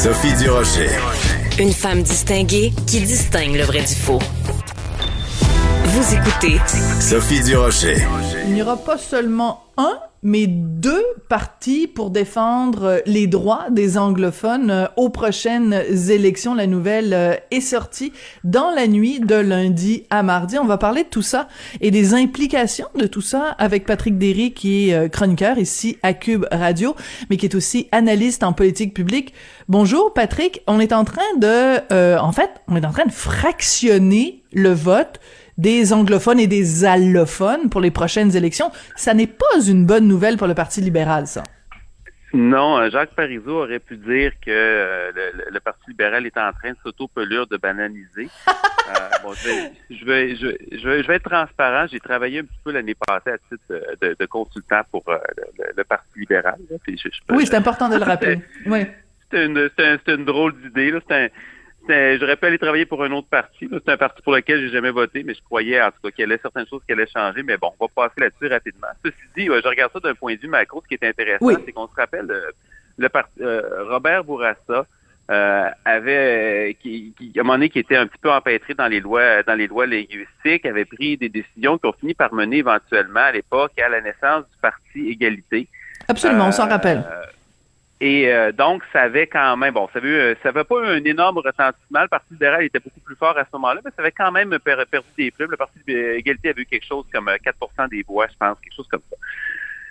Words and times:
Sophie 0.00 0.32
Durocher. 0.34 0.90
Une 1.58 1.72
femme 1.72 2.04
distinguée 2.04 2.72
qui 2.86 3.00
distingue 3.00 3.56
le 3.56 3.64
vrai 3.64 3.80
du 3.80 3.96
faux. 3.96 4.20
Vous 5.86 6.14
écoutez 6.14 6.60
Sophie 7.00 7.42
Durocher. 7.42 7.96
Il 8.46 8.54
n'y 8.54 8.62
aura 8.62 8.76
pas 8.76 8.96
seulement 8.96 9.64
un, 9.76 9.98
mais 10.22 10.46
deux 10.46 11.04
partis 11.28 11.86
pour 11.86 12.10
défendre 12.10 13.02
les 13.06 13.26
droits 13.26 13.66
des 13.70 13.98
anglophones 13.98 14.70
euh, 14.70 14.86
aux 14.96 15.10
prochaines 15.10 15.72
élections. 16.10 16.54
La 16.54 16.66
nouvelle 16.66 17.14
euh, 17.14 17.34
est 17.50 17.60
sortie 17.60 18.12
dans 18.44 18.70
la 18.70 18.86
nuit 18.86 19.20
de 19.20 19.36
lundi 19.36 20.04
à 20.10 20.22
mardi. 20.22 20.58
On 20.58 20.64
va 20.64 20.78
parler 20.78 21.04
de 21.04 21.08
tout 21.08 21.22
ça 21.22 21.48
et 21.80 21.90
des 21.90 22.14
implications 22.14 22.88
de 22.96 23.06
tout 23.06 23.20
ça 23.20 23.54
avec 23.58 23.86
Patrick 23.86 24.18
Derry, 24.18 24.52
qui 24.52 24.90
est 24.90 24.94
euh, 24.94 25.08
chroniqueur 25.08 25.58
ici 25.58 25.98
à 26.02 26.14
Cube 26.14 26.46
Radio, 26.50 26.96
mais 27.30 27.36
qui 27.36 27.46
est 27.46 27.54
aussi 27.54 27.88
analyste 27.92 28.42
en 28.42 28.52
politique 28.52 28.94
publique. 28.94 29.34
Bonjour 29.68 30.12
Patrick, 30.14 30.62
on 30.66 30.80
est 30.80 30.92
en 30.92 31.04
train 31.04 31.20
de, 31.38 32.16
en 32.18 32.32
fait, 32.32 32.50
on 32.68 32.76
est 32.76 32.86
en 32.86 32.90
train 32.90 33.04
de 33.04 33.12
fractionner 33.12 34.42
le 34.52 34.72
vote 34.72 35.20
des 35.58 35.92
anglophones 35.92 36.40
et 36.40 36.46
des 36.46 36.84
allophones 36.84 37.68
pour 37.68 37.80
les 37.80 37.90
prochaines 37.90 38.34
élections. 38.34 38.70
Ça 38.96 39.12
n'est 39.12 39.26
pas 39.26 39.60
une 39.66 39.84
bonne 39.84 40.06
nouvelle 40.08 40.36
pour 40.36 40.46
le 40.46 40.54
Parti 40.54 40.80
libéral, 40.80 41.26
ça. 41.26 41.42
Non, 42.34 42.78
euh, 42.78 42.90
Jacques 42.90 43.14
Parizeau 43.14 43.62
aurait 43.62 43.78
pu 43.78 43.96
dire 43.96 44.32
que 44.44 44.50
euh, 44.50 45.10
le, 45.50 45.60
Parti 45.60 45.82
libéral 45.88 46.26
est 46.26 46.36
en 46.36 46.52
train 46.52 46.72
de 46.72 46.76
s'auto-pelure 46.82 47.46
de 47.46 47.56
bananiser. 47.56 48.28
euh, 48.48 49.34
je, 49.90 50.04
vais, 50.04 50.36
je, 50.36 50.48
je, 50.72 51.06
vais, 51.06 51.14
être 51.14 51.30
transparent. 51.30 51.86
J'ai 51.90 52.00
travaillé 52.00 52.40
un 52.40 52.44
petit 52.44 52.60
peu 52.62 52.72
l'année 52.72 52.94
passée 52.94 53.30
à 53.30 53.38
titre 53.38 54.14
de, 54.18 54.26
consultant 54.26 54.82
pour 54.90 55.04
euh, 55.08 55.16
le, 55.74 55.84
Parti 55.84 56.18
libéral. 56.18 56.56
oui, 57.30 57.46
c'est 57.46 57.56
important 57.56 57.88
de 57.88 57.96
le 57.96 58.04
rappeler. 58.04 58.40
Oui. 58.66 58.84
C'était 59.22 59.46
une, 59.46 59.70
une, 60.06 60.24
drôle 60.24 60.54
d'idée. 60.60 60.92
C'est 61.06 61.14
un, 61.14 61.28
j'aurais 61.88 62.36
pu 62.36 62.46
aller 62.46 62.58
travailler 62.58 62.86
pour 62.86 63.02
un 63.02 63.10
autre 63.12 63.28
parti. 63.28 63.68
C'est 63.70 63.88
un 63.88 63.96
parti 63.96 64.22
pour 64.22 64.34
lequel 64.34 64.60
j'ai 64.60 64.70
jamais 64.70 64.90
voté, 64.90 65.22
mais 65.22 65.34
je 65.34 65.42
croyais 65.42 65.80
en 65.80 65.90
tout 65.90 66.00
cas 66.02 66.10
qu'il 66.10 66.22
y 66.22 66.24
avait 66.24 66.40
certaines 66.40 66.66
choses 66.66 66.82
qui 66.86 66.92
allaient 66.92 67.06
changer. 67.06 67.42
Mais 67.42 67.56
bon, 67.56 67.72
on 67.78 67.86
va 67.86 68.08
passer 68.08 68.20
là-dessus 68.20 68.52
rapidement. 68.52 68.88
Ceci 69.04 69.16
dit, 69.36 69.46
je 69.46 69.68
regarde 69.68 69.92
ça 69.92 70.00
d'un 70.00 70.14
point 70.14 70.34
de 70.34 70.40
vue 70.40 70.48
macro. 70.48 70.82
Ce 70.82 70.88
qui 70.88 70.94
est 70.94 71.08
intéressant, 71.08 71.62
c'est 71.64 71.72
qu'on 71.72 71.88
se 71.88 71.94
rappelle 71.94 72.30
euh, 72.30 72.50
le 72.98 73.08
euh, 73.40 73.84
Robert 73.88 74.24
Bourassa 74.24 74.86
euh, 75.30 75.70
avait 75.84 76.76
qui, 76.80 77.14
qui, 77.18 77.32
à 77.36 77.40
un 77.40 77.44
moment 77.44 77.54
donné 77.54 77.68
qui 77.68 77.78
était 77.78 77.96
un 77.96 78.06
petit 78.06 78.18
peu 78.20 78.30
empêtré 78.30 78.74
dans 78.74 78.88
les 78.88 79.00
lois 79.00 79.42
dans 79.42 79.54
les 79.54 79.66
lois 79.66 79.86
linguistiques, 79.86 80.66
avait 80.66 80.84
pris 80.84 81.16
des 81.16 81.28
décisions 81.28 81.78
qui 81.78 81.86
ont 81.86 81.92
fini 81.92 82.14
par 82.14 82.32
mener 82.32 82.58
éventuellement 82.58 83.20
à 83.20 83.32
l'époque 83.32 83.72
à 83.78 83.88
la 83.88 84.00
naissance 84.00 84.44
du 84.50 84.56
parti 84.60 85.08
Égalité. 85.10 85.68
Absolument, 86.08 86.48
on 86.48 86.52
s'en 86.52 86.68
rappelle. 86.68 87.04
Et 88.00 88.32
euh, 88.32 88.52
donc, 88.52 88.82
ça 88.92 89.02
avait 89.02 89.26
quand 89.26 89.56
même, 89.56 89.74
bon, 89.74 89.88
ça 89.92 89.98
avait, 89.98 90.36
ça 90.42 90.50
avait 90.50 90.64
pas 90.64 90.86
un 90.86 91.02
énorme 91.04 91.38
retentissement. 91.38 92.02
Le 92.02 92.08
Parti 92.08 92.32
libéral 92.32 92.62
était 92.62 92.78
beaucoup 92.78 93.00
plus 93.00 93.16
fort 93.16 93.36
à 93.36 93.44
ce 93.44 93.48
moment-là, 93.54 93.80
mais 93.84 93.90
ça 93.90 94.02
avait 94.02 94.12
quand 94.12 94.30
même 94.30 94.56
perdu 94.60 95.08
des 95.16 95.30
plumes. 95.32 95.50
Le 95.50 95.56
Parti 95.56 95.78
égalité 95.88 96.50
avait 96.50 96.62
eu 96.62 96.66
quelque 96.66 96.86
chose 96.86 97.06
comme 97.12 97.28
4% 97.28 97.50
euh, 97.80 97.88
des 97.88 98.04
voix, 98.04 98.28
je 98.28 98.36
pense, 98.38 98.58
quelque 98.60 98.76
chose 98.76 98.86
comme 98.88 99.02
ça. 99.10 99.16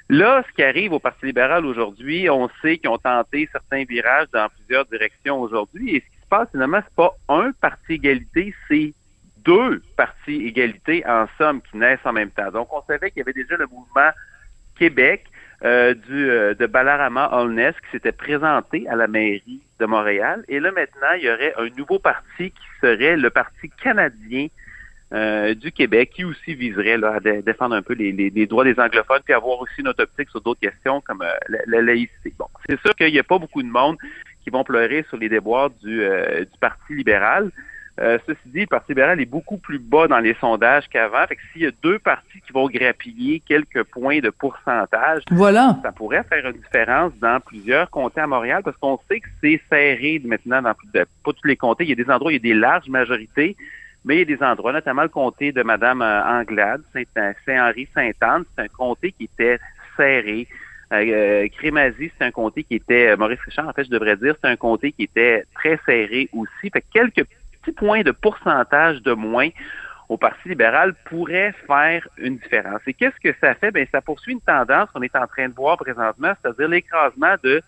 Là, 0.09 0.41
ce 0.47 0.53
qui 0.53 0.63
arrive 0.63 0.93
au 0.93 0.99
Parti 0.99 1.25
libéral 1.25 1.65
aujourd'hui, 1.65 2.29
on 2.29 2.49
sait 2.61 2.77
qu'ils 2.77 2.89
ont 2.89 2.97
tenté 2.97 3.49
certains 3.51 3.83
virages 3.83 4.27
dans 4.31 4.47
plusieurs 4.55 4.85
directions 4.85 5.41
aujourd'hui. 5.41 5.97
Et 5.97 5.99
ce 5.99 6.05
qui 6.05 6.23
se 6.23 6.27
passe, 6.29 6.49
finalement, 6.51 6.79
c'est 6.81 6.95
pas 6.95 7.13
un 7.27 7.51
parti 7.59 7.93
égalité, 7.93 8.53
c'est 8.69 8.93
deux 9.43 9.81
partis 9.97 10.45
égalité, 10.45 11.03
en 11.05 11.25
somme, 11.37 11.61
qui 11.61 11.75
naissent 11.75 12.05
en 12.05 12.13
même 12.13 12.31
temps. 12.31 12.51
Donc, 12.51 12.71
on 12.71 12.81
savait 12.83 13.11
qu'il 13.11 13.19
y 13.19 13.21
avait 13.21 13.33
déjà 13.33 13.57
le 13.57 13.67
mouvement 13.67 14.11
Québec, 14.77 15.25
euh, 15.65 15.95
du, 15.95 16.29
euh, 16.29 16.53
de 16.53 16.67
Balarama 16.67 17.29
Holness 17.33 17.73
qui 17.81 17.91
s'était 17.93 18.11
présenté 18.11 18.87
à 18.89 18.95
la 18.95 19.07
mairie 19.07 19.59
de 19.79 19.85
Montréal. 19.87 20.43
Et 20.47 20.59
là, 20.59 20.71
maintenant, 20.71 21.13
il 21.17 21.23
y 21.23 21.31
aurait 21.31 21.53
un 21.57 21.67
nouveau 21.75 21.97
parti 21.97 22.51
qui 22.51 22.67
serait 22.79 23.17
le 23.17 23.31
Parti 23.31 23.71
canadien 23.81 24.49
euh, 25.13 25.55
du 25.55 25.71
Québec, 25.71 26.11
qui 26.13 26.25
aussi 26.25 26.53
viserait 26.53 26.97
là, 26.97 27.15
à 27.15 27.19
défendre 27.19 27.73
un 27.73 27.81
peu 27.81 27.93
les, 27.93 28.45
droits 28.45 28.65
des 28.65 28.79
anglophones, 28.79 29.21
puis 29.25 29.33
avoir 29.33 29.59
aussi 29.59 29.81
notre 29.81 30.03
optique 30.03 30.29
sur 30.29 30.41
d'autres 30.41 30.59
questions 30.59 31.01
comme 31.01 31.25
la, 31.47 31.81
laïcité. 31.81 32.33
Bon, 32.37 32.45
c'est 32.69 32.79
sûr 32.81 32.93
qu'il 32.95 33.11
n'y 33.11 33.19
a 33.19 33.23
pas 33.23 33.39
beaucoup 33.39 33.63
de 33.63 33.67
monde 33.67 33.97
qui 34.43 34.51
vont 34.51 34.63
pleurer 34.63 35.05
sur 35.09 35.17
les 35.17 35.27
déboires 35.27 35.71
du 35.71 36.03
Parti 36.61 36.93
libéral. 36.93 37.49
Euh, 37.99 38.19
ceci 38.27 38.39
dit, 38.45 38.59
le 38.61 38.67
Parti 38.67 38.91
libéral 38.91 39.19
est 39.19 39.25
beaucoup 39.25 39.57
plus 39.57 39.79
bas 39.79 40.07
dans 40.07 40.19
les 40.19 40.35
sondages 40.35 40.87
qu'avant. 40.87 41.25
Fait 41.27 41.35
que 41.35 41.41
s'il 41.51 41.63
y 41.63 41.65
a 41.65 41.71
deux 41.81 41.97
partis 41.97 42.41
qui 42.45 42.53
vont 42.53 42.67
grappiller 42.67 43.39
quelques 43.39 43.83
points 43.83 44.19
de 44.19 44.29
pourcentage, 44.29 45.23
voilà. 45.31 45.77
ça 45.81 45.91
pourrait 45.91 46.23
faire 46.23 46.45
une 46.45 46.57
différence 46.57 47.11
dans 47.19 47.39
plusieurs 47.39 47.89
comtés 47.89 48.21
à 48.21 48.27
Montréal 48.27 48.61
parce 48.63 48.77
qu'on 48.77 48.99
sait 49.09 49.19
que 49.19 49.27
c'est 49.41 49.59
serré 49.69 50.21
maintenant 50.23 50.61
dans 50.61 50.73
pas 50.73 51.05
tous 51.23 51.47
les 51.47 51.55
comtés. 51.55 51.85
Il 51.85 51.89
y 51.89 51.93
a 51.93 51.95
des 51.95 52.09
endroits, 52.11 52.31
il 52.31 52.35
y 52.35 52.51
a 52.51 52.53
des 52.53 52.59
larges 52.59 52.87
majorités, 52.87 53.55
mais 54.05 54.17
il 54.17 54.29
y 54.29 54.33
a 54.33 54.37
des 54.37 54.43
endroits, 54.43 54.73
notamment 54.73 55.01
le 55.01 55.09
comté 55.09 55.51
de 55.51 55.63
Madame 55.63 56.03
euh, 56.03 56.23
Anglade, 56.23 56.81
Saint-Henri-Sainte-Anne, 56.93 58.43
c'est 58.55 58.63
un 58.63 58.67
comté 58.67 59.11
qui 59.11 59.23
était 59.23 59.57
serré. 59.95 60.47
Euh, 60.93 61.47
Crémazie, 61.57 62.11
c'est 62.17 62.25
un 62.25 62.31
comté 62.31 62.63
qui 62.63 62.75
était, 62.75 63.17
Maurice 63.17 63.41
Richard, 63.41 63.67
en 63.67 63.73
fait, 63.73 63.83
je 63.83 63.89
devrais 63.89 64.15
dire, 64.15 64.35
c'est 64.41 64.49
un 64.49 64.55
comté 64.55 64.93
qui 64.93 65.03
était 65.03 65.43
très 65.55 65.79
serré 65.85 66.29
aussi. 66.31 66.69
Fait 66.71 66.81
que 66.81 66.85
quelques 66.93 67.27
points 67.71 68.01
de 68.01 68.11
pourcentage 68.11 69.01
de 69.01 69.13
moins 69.13 69.49
au 70.09 70.17
Parti 70.17 70.49
libéral 70.49 70.93
pourrait 71.05 71.53
faire 71.65 72.07
une 72.17 72.37
différence. 72.37 72.79
Et 72.87 72.93
qu'est-ce 72.93 73.19
que 73.19 73.35
ça 73.41 73.55
fait? 73.55 73.71
Bien, 73.71 73.85
ça 73.91 74.01
poursuit 74.01 74.33
une 74.33 74.41
tendance 74.41 74.89
qu'on 74.91 75.01
est 75.01 75.15
en 75.15 75.27
train 75.27 75.49
de 75.49 75.53
voir 75.53 75.77
présentement, 75.77 76.33
c'est-à-dire 76.41 76.69
l'écrasement 76.69 77.35
de 77.43 77.61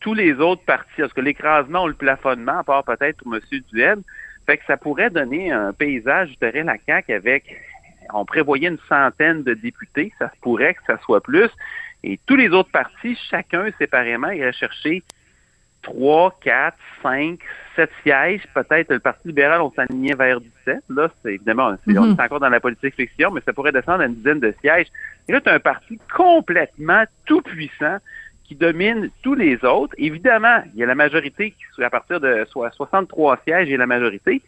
tous 0.00 0.14
les 0.14 0.34
autres 0.34 0.62
partis. 0.64 1.00
Parce 1.00 1.12
que 1.12 1.20
l'écrasement 1.20 1.84
ou 1.84 1.88
le 1.88 1.94
plafonnement, 1.94 2.58
à 2.58 2.64
part 2.64 2.84
peut-être 2.84 3.24
M. 3.26 3.40
Duhem, 3.72 4.02
fait 4.46 4.58
que 4.58 4.64
ça 4.66 4.76
pourrait 4.76 5.10
donner 5.10 5.50
un 5.50 5.72
paysage, 5.72 6.30
je 6.34 6.46
dirais, 6.46 6.62
la 6.62 6.76
CAQ 6.86 7.12
avec, 7.12 7.56
on 8.14 8.24
prévoyait 8.24 8.68
une 8.68 8.78
centaine 8.88 9.42
de 9.42 9.54
députés, 9.54 10.12
ça 10.20 10.30
pourrait 10.40 10.74
que 10.74 10.82
ça 10.86 10.98
soit 11.02 11.20
plus. 11.20 11.50
Et 12.04 12.20
tous 12.26 12.36
les 12.36 12.50
autres 12.50 12.70
partis, 12.70 13.18
chacun 13.28 13.68
séparément, 13.78 14.30
irait 14.30 14.52
chercher 14.52 15.02
3, 15.86 16.38
4, 16.42 16.76
5, 17.02 17.38
7 17.76 17.90
sièges. 18.02 18.42
Peut-être 18.52 18.92
le 18.92 18.98
Parti 18.98 19.28
libéral, 19.28 19.62
on 19.62 19.72
s'alignait 19.72 20.14
vers 20.14 20.40
17. 20.40 20.78
Là, 20.90 21.08
c'est 21.22 21.34
évidemment, 21.34 21.76
on 21.86 21.92
est 21.92 21.94
mhm. 21.94 22.16
encore 22.18 22.40
dans 22.40 22.48
la 22.48 22.60
politique 22.60 22.96
fiction, 22.96 23.30
mais 23.30 23.40
ça 23.46 23.52
pourrait 23.52 23.72
descendre 23.72 24.02
à 24.02 24.06
une 24.06 24.16
dizaine 24.16 24.40
de 24.40 24.52
sièges. 24.60 24.88
Et 25.28 25.32
là, 25.32 25.40
tu 25.40 25.48
as 25.48 25.54
un 25.54 25.60
parti 25.60 25.98
complètement 26.14 27.04
tout 27.24 27.40
puissant 27.40 27.98
qui 28.44 28.56
domine 28.56 29.10
tous 29.22 29.34
les 29.34 29.64
autres. 29.64 29.94
Évidemment, 29.96 30.62
il 30.74 30.80
y 30.80 30.82
a 30.82 30.86
la 30.86 30.94
majorité 30.94 31.52
qui, 31.52 31.82
à 31.82 31.90
partir 31.90 32.20
de 32.20 32.44
soit 32.50 32.70
63 32.72 33.38
sièges, 33.44 33.68
il 33.68 33.72
y 33.72 33.74
a 33.74 33.78
la 33.78 33.86
majorité. 33.86 34.42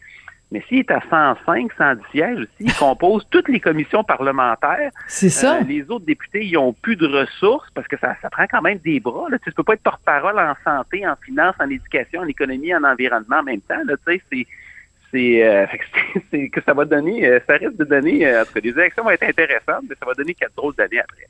Mais 0.51 0.63
s'il 0.67 0.79
est 0.79 0.91
à 0.91 1.01
105, 1.09 1.71
110 1.77 2.01
sièges 2.11 2.39
aussi, 2.39 2.49
il 2.59 2.73
compose 2.79 3.25
toutes 3.29 3.49
les 3.49 3.59
commissions 3.59 4.03
parlementaires. 4.03 4.91
C'est 5.07 5.29
ça. 5.29 5.57
Euh, 5.57 5.63
les 5.63 5.89
autres 5.89 6.05
députés, 6.05 6.43
ils 6.45 6.57
ont 6.57 6.73
plus 6.73 6.95
de 6.95 7.07
ressources 7.07 7.69
parce 7.75 7.87
que 7.87 7.97
ça, 7.97 8.15
ça 8.21 8.29
prend 8.29 8.45
quand 8.49 8.61
même 8.61 8.79
des 8.79 8.99
bras. 8.99 9.29
Là. 9.29 9.37
Tu, 9.39 9.49
ne 9.49 9.53
peux 9.53 9.63
pas 9.63 9.73
être 9.73 9.83
porte-parole 9.83 10.39
en 10.39 10.55
santé, 10.63 11.07
en 11.07 11.15
finance, 11.23 11.55
en 11.59 11.69
éducation, 11.69 12.21
en 12.21 12.27
économie, 12.27 12.73
en 12.73 12.83
environnement 12.83 13.37
en 13.37 13.43
même 13.43 13.61
temps. 13.61 13.81
Là, 13.85 13.95
tu 14.07 14.13
sais, 14.13 14.21
c'est 14.31 14.47
c'est 15.11 15.43
euh, 15.43 15.65
que 16.51 16.61
ça 16.61 16.73
va 16.73 16.85
donner, 16.85 17.25
euh, 17.25 17.39
ça 17.47 17.53
risque 17.53 17.77
de 17.77 17.83
donner, 17.83 18.27
en 18.27 18.45
tout 18.45 18.53
cas, 18.53 18.59
les 18.63 18.69
élections 18.69 19.03
vont 19.03 19.09
être 19.09 19.23
intéressantes, 19.23 19.85
mais 19.89 19.95
ça 19.99 20.05
va 20.05 20.13
donner 20.13 20.35
quatre 20.35 20.53
drôles 20.55 20.75
d'années 20.75 20.99
après. 20.99 21.25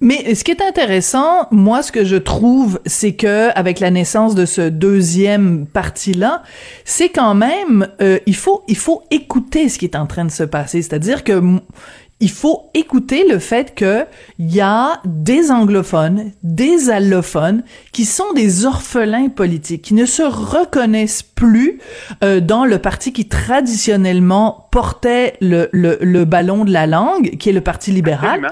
Mais 0.00 0.34
ce 0.34 0.44
qui 0.44 0.50
est 0.50 0.62
intéressant, 0.62 1.48
moi, 1.50 1.82
ce 1.82 1.90
que 1.90 2.04
je 2.04 2.16
trouve, 2.16 2.78
c'est 2.84 3.14
que 3.14 3.50
avec 3.58 3.80
la 3.80 3.90
naissance 3.90 4.34
de 4.34 4.44
ce 4.44 4.68
deuxième 4.68 5.66
parti-là, 5.66 6.42
c'est 6.84 7.08
quand 7.08 7.34
même, 7.34 7.88
euh, 8.02 8.18
il 8.26 8.36
faut, 8.36 8.62
il 8.68 8.76
faut 8.76 9.02
écouter 9.10 9.68
ce 9.68 9.78
qui 9.78 9.86
est 9.86 9.96
en 9.96 10.06
train 10.06 10.26
de 10.26 10.30
se 10.30 10.42
passer. 10.42 10.82
C'est-à-dire 10.82 11.24
que 11.24 11.40
il 12.18 12.30
faut 12.30 12.70
écouter 12.72 13.28
le 13.28 13.38
fait 13.38 13.74
que 13.74 14.06
il 14.38 14.54
y 14.54 14.60
a 14.60 15.00
des 15.04 15.50
anglophones, 15.50 16.32
des 16.42 16.88
allophones 16.88 17.62
qui 17.92 18.06
sont 18.06 18.32
des 18.34 18.64
orphelins 18.64 19.28
politiques, 19.28 19.82
qui 19.82 19.94
ne 19.94 20.06
se 20.06 20.22
reconnaissent 20.22 21.22
plus 21.22 21.78
euh, 22.24 22.40
dans 22.40 22.64
le 22.64 22.78
parti 22.78 23.12
qui 23.12 23.28
traditionnellement 23.28 24.68
portait 24.72 25.36
le, 25.42 25.68
le, 25.72 25.98
le, 26.00 26.24
ballon 26.24 26.64
de 26.64 26.72
la 26.72 26.86
langue, 26.86 27.36
qui 27.36 27.50
est 27.50 27.52
le 27.52 27.60
Parti 27.60 27.92
libéral. 27.92 28.50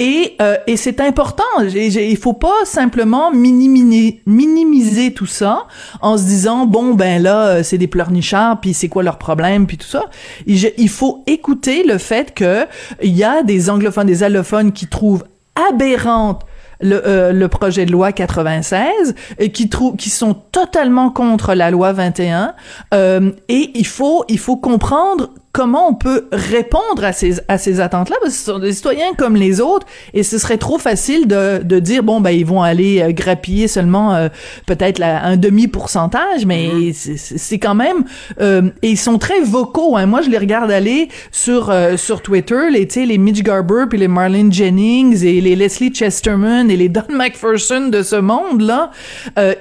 Et, 0.00 0.36
euh, 0.42 0.56
et 0.66 0.76
c'est 0.76 1.00
important. 1.00 1.44
Il 1.60 2.16
faut 2.16 2.32
pas 2.32 2.64
simplement 2.64 3.30
minimiser, 3.30 4.22
minimiser 4.26 5.14
tout 5.14 5.26
ça 5.26 5.66
en 6.00 6.18
se 6.18 6.24
disant 6.24 6.66
bon 6.66 6.94
ben 6.94 7.22
là 7.22 7.46
euh, 7.46 7.62
c'est 7.62 7.78
des 7.78 7.86
pleurnichards 7.86 8.60
puis 8.60 8.74
c'est 8.74 8.88
quoi 8.88 9.04
leur 9.04 9.18
problème 9.18 9.66
puis 9.68 9.78
tout 9.78 9.86
ça. 9.86 10.06
Il, 10.46 10.88
faut 10.88 11.22
écouter 11.28 11.84
le 11.84 11.98
fait 11.98 12.34
que 12.34 12.66
il 13.02 13.16
y 13.16 13.22
a 13.22 13.44
des 13.44 13.70
anglophones, 13.70 14.08
des 14.08 14.24
allophones 14.24 14.72
qui 14.72 14.88
trouvent 14.88 15.24
aberrante 15.70 16.42
le, 16.80 17.00
euh, 17.06 17.32
le, 17.32 17.48
projet 17.48 17.86
de 17.86 17.92
loi 17.92 18.10
96 18.10 19.14
et 19.38 19.52
qui 19.52 19.68
trouvent 19.68 19.96
qui 19.96 20.10
sont 20.10 20.34
totalement 20.34 21.10
contre 21.10 21.54
la 21.54 21.70
loi 21.70 21.92
21 21.92 22.54
euh, 22.92 23.30
et 23.48 23.70
il 23.74 23.86
faut 23.86 24.24
il 24.28 24.40
faut 24.40 24.56
comprendre 24.56 25.30
comment 25.54 25.88
on 25.88 25.94
peut 25.94 26.26
répondre 26.32 27.04
à 27.04 27.12
ces 27.12 27.36
à 27.48 27.56
ces 27.56 27.80
attentes-là? 27.80 28.16
Parce 28.20 28.34
que 28.34 28.38
ce 28.38 28.52
sont 28.52 28.58
des 28.58 28.72
citoyens 28.72 29.14
comme 29.16 29.36
les 29.36 29.60
autres 29.60 29.86
et 30.12 30.22
ce 30.24 30.36
serait 30.36 30.58
trop 30.58 30.78
facile 30.78 31.26
de, 31.28 31.62
de 31.62 31.78
dire 31.78 32.02
bon 32.02 32.20
ben 32.20 32.30
ils 32.30 32.44
vont 32.44 32.62
aller 32.62 33.00
euh, 33.00 33.12
grappiller 33.12 33.68
seulement 33.68 34.14
euh, 34.14 34.28
peut-être 34.66 35.00
un 35.00 35.36
demi 35.36 35.68
pourcentage 35.68 36.44
mais 36.44 36.66
mm-hmm. 36.66 37.38
c'est 37.38 37.58
quand 37.58 37.76
même 37.76 38.04
euh, 38.40 38.68
et 38.82 38.90
ils 38.90 38.98
sont 38.98 39.18
très 39.18 39.40
vocaux 39.40 39.96
hein. 39.96 40.06
moi 40.06 40.22
je 40.22 40.28
les 40.28 40.38
regarde 40.38 40.70
aller 40.72 41.08
sur 41.30 41.72
sur 41.96 42.20
Twitter 42.20 42.70
les 42.70 42.88
tu 42.88 43.00
sais 43.00 43.06
les 43.06 43.18
Mitch 43.18 43.42
Garber 43.42 43.84
puis 43.88 43.98
les 43.98 44.08
Marlene 44.08 44.52
Jennings 44.52 45.24
et 45.24 45.40
les 45.40 45.54
Leslie 45.54 45.94
Chesterman 45.94 46.68
et 46.68 46.76
les 46.76 46.88
Don 46.88 47.02
McPherson 47.10 47.88
de 47.88 48.02
ce 48.02 48.16
monde 48.16 48.60
là 48.60 48.90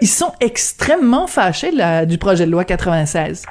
ils 0.01 0.07
sont 0.07 0.31
extrêmement 0.39 1.27
fâchés 1.27 1.71
du 2.07 2.17
projet 2.17 2.47
de 2.47 2.51
loi 2.51 2.63
96 2.63 3.43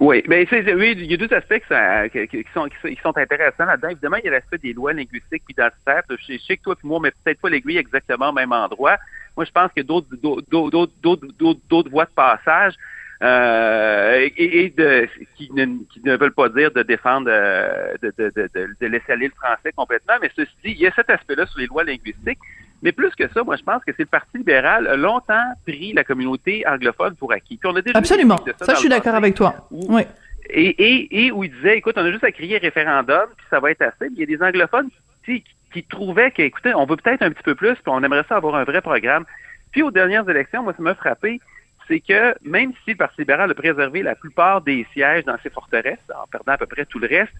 oui, 0.00 0.22
mais 0.28 0.46
c'est, 0.48 0.74
oui, 0.74 0.94
il 0.96 1.10
y 1.10 1.14
a 1.14 1.16
deux 1.16 1.32
aspects 1.34 1.58
qui, 1.58 2.44
sont, 2.54 2.68
qui, 2.68 2.98
sont, 3.02 3.16
intéressants 3.18 3.64
là-dedans. 3.64 3.88
Évidemment, 3.88 4.16
il 4.18 4.26
y 4.26 4.28
a 4.28 4.32
l'aspect 4.32 4.58
des 4.58 4.72
lois 4.72 4.92
linguistiques 4.92 5.42
puis 5.44 5.54
identitaires. 5.54 6.02
Je, 6.08 6.34
je 6.34 6.38
sais 6.38 6.56
que 6.56 6.62
toi 6.62 6.74
et 6.74 6.86
moi, 6.86 7.00
mais 7.02 7.10
peut-être 7.24 7.40
pas 7.40 7.50
l'aiguille 7.50 7.78
exactement 7.78 8.28
au 8.28 8.32
même 8.32 8.52
endroit. 8.52 8.96
Moi, 9.36 9.44
je 9.44 9.50
pense 9.50 9.72
que 9.74 9.82
d'autres 9.82 10.08
d'autres 10.16 10.92
d'autres 11.02 11.26
d'autres 11.68 11.90
voies 11.90 12.04
de 12.04 12.10
passage 12.10 12.74
euh, 13.22 14.28
et, 14.36 14.72
de 14.76 15.08
qui 15.36 15.50
ne, 15.52 15.66
qui 15.92 16.00
ne 16.04 16.16
veulent 16.16 16.32
pas 16.32 16.48
dire 16.48 16.70
de 16.70 16.84
défendre 16.84 17.26
de, 17.26 18.12
de, 18.16 18.32
de, 18.36 18.48
de, 18.80 18.86
laisser 18.86 19.12
aller 19.12 19.26
le 19.26 19.34
français 19.34 19.72
complètement. 19.74 20.14
Mais 20.22 20.30
ceci 20.36 20.52
dit, 20.64 20.70
il 20.70 20.78
y 20.78 20.86
a 20.86 20.92
cet 20.92 21.10
aspect-là 21.10 21.46
sur 21.46 21.58
les 21.58 21.66
lois 21.66 21.82
linguistiques. 21.82 22.38
Mais 22.82 22.92
plus 22.92 23.10
que 23.14 23.28
ça, 23.32 23.42
moi, 23.42 23.56
je 23.56 23.62
pense 23.62 23.82
que 23.84 23.92
c'est 23.96 24.02
le 24.02 24.06
Parti 24.06 24.38
libéral 24.38 24.86
a 24.86 24.96
longtemps 24.96 25.52
pris 25.66 25.92
la 25.92 26.04
communauté 26.04 26.64
anglophone 26.66 27.16
pour 27.16 27.32
acquis. 27.32 27.56
Puis 27.56 27.68
on 27.70 27.76
a 27.76 27.82
déjà 27.82 27.98
Absolument. 27.98 28.38
ça, 28.58 28.66
ça 28.66 28.74
je 28.74 28.80
suis 28.80 28.88
d'accord 28.88 29.14
avec 29.14 29.34
toi. 29.34 29.68
oui. 29.70 30.02
Et, 30.50 30.68
et, 30.68 31.26
et, 31.26 31.32
où 31.32 31.44
il 31.44 31.50
disait, 31.50 31.76
écoute, 31.76 31.94
on 31.98 32.04
a 32.04 32.10
juste 32.10 32.24
à 32.24 32.32
crier 32.32 32.56
référendum, 32.56 33.26
puis 33.36 33.46
ça 33.50 33.60
va 33.60 33.70
être 33.70 33.82
assez. 33.82 34.06
il 34.10 34.18
y 34.18 34.22
a 34.22 34.26
des 34.26 34.42
anglophones 34.42 34.88
qui, 35.24 35.44
qui 35.72 35.82
trouvaient 35.82 36.30
que, 36.30 36.40
écoutez, 36.40 36.74
on 36.74 36.86
veut 36.86 36.96
peut-être 36.96 37.22
un 37.22 37.30
petit 37.30 37.42
peu 37.42 37.54
plus, 37.54 37.74
puis 37.74 37.82
on 37.88 38.02
aimerait 38.02 38.24
ça 38.28 38.36
avoir 38.36 38.54
un 38.54 38.64
vrai 38.64 38.80
programme. 38.80 39.26
Puis 39.72 39.82
aux 39.82 39.90
dernières 39.90 40.26
élections, 40.28 40.62
moi, 40.62 40.72
ça 40.74 40.82
m'a 40.82 40.94
frappé, 40.94 41.40
c'est 41.86 42.00
que 42.00 42.34
même 42.42 42.72
si 42.84 42.92
le 42.92 42.96
Parti 42.96 43.20
libéral 43.20 43.50
a 43.50 43.54
préservé 43.54 44.02
la 44.02 44.14
plupart 44.14 44.62
des 44.62 44.86
sièges 44.92 45.24
dans 45.24 45.36
ses 45.42 45.50
forteresses, 45.50 45.98
en 46.14 46.26
perdant 46.26 46.52
à 46.52 46.58
peu 46.58 46.66
près 46.66 46.86
tout 46.86 46.98
le 46.98 47.08
reste, 47.08 47.32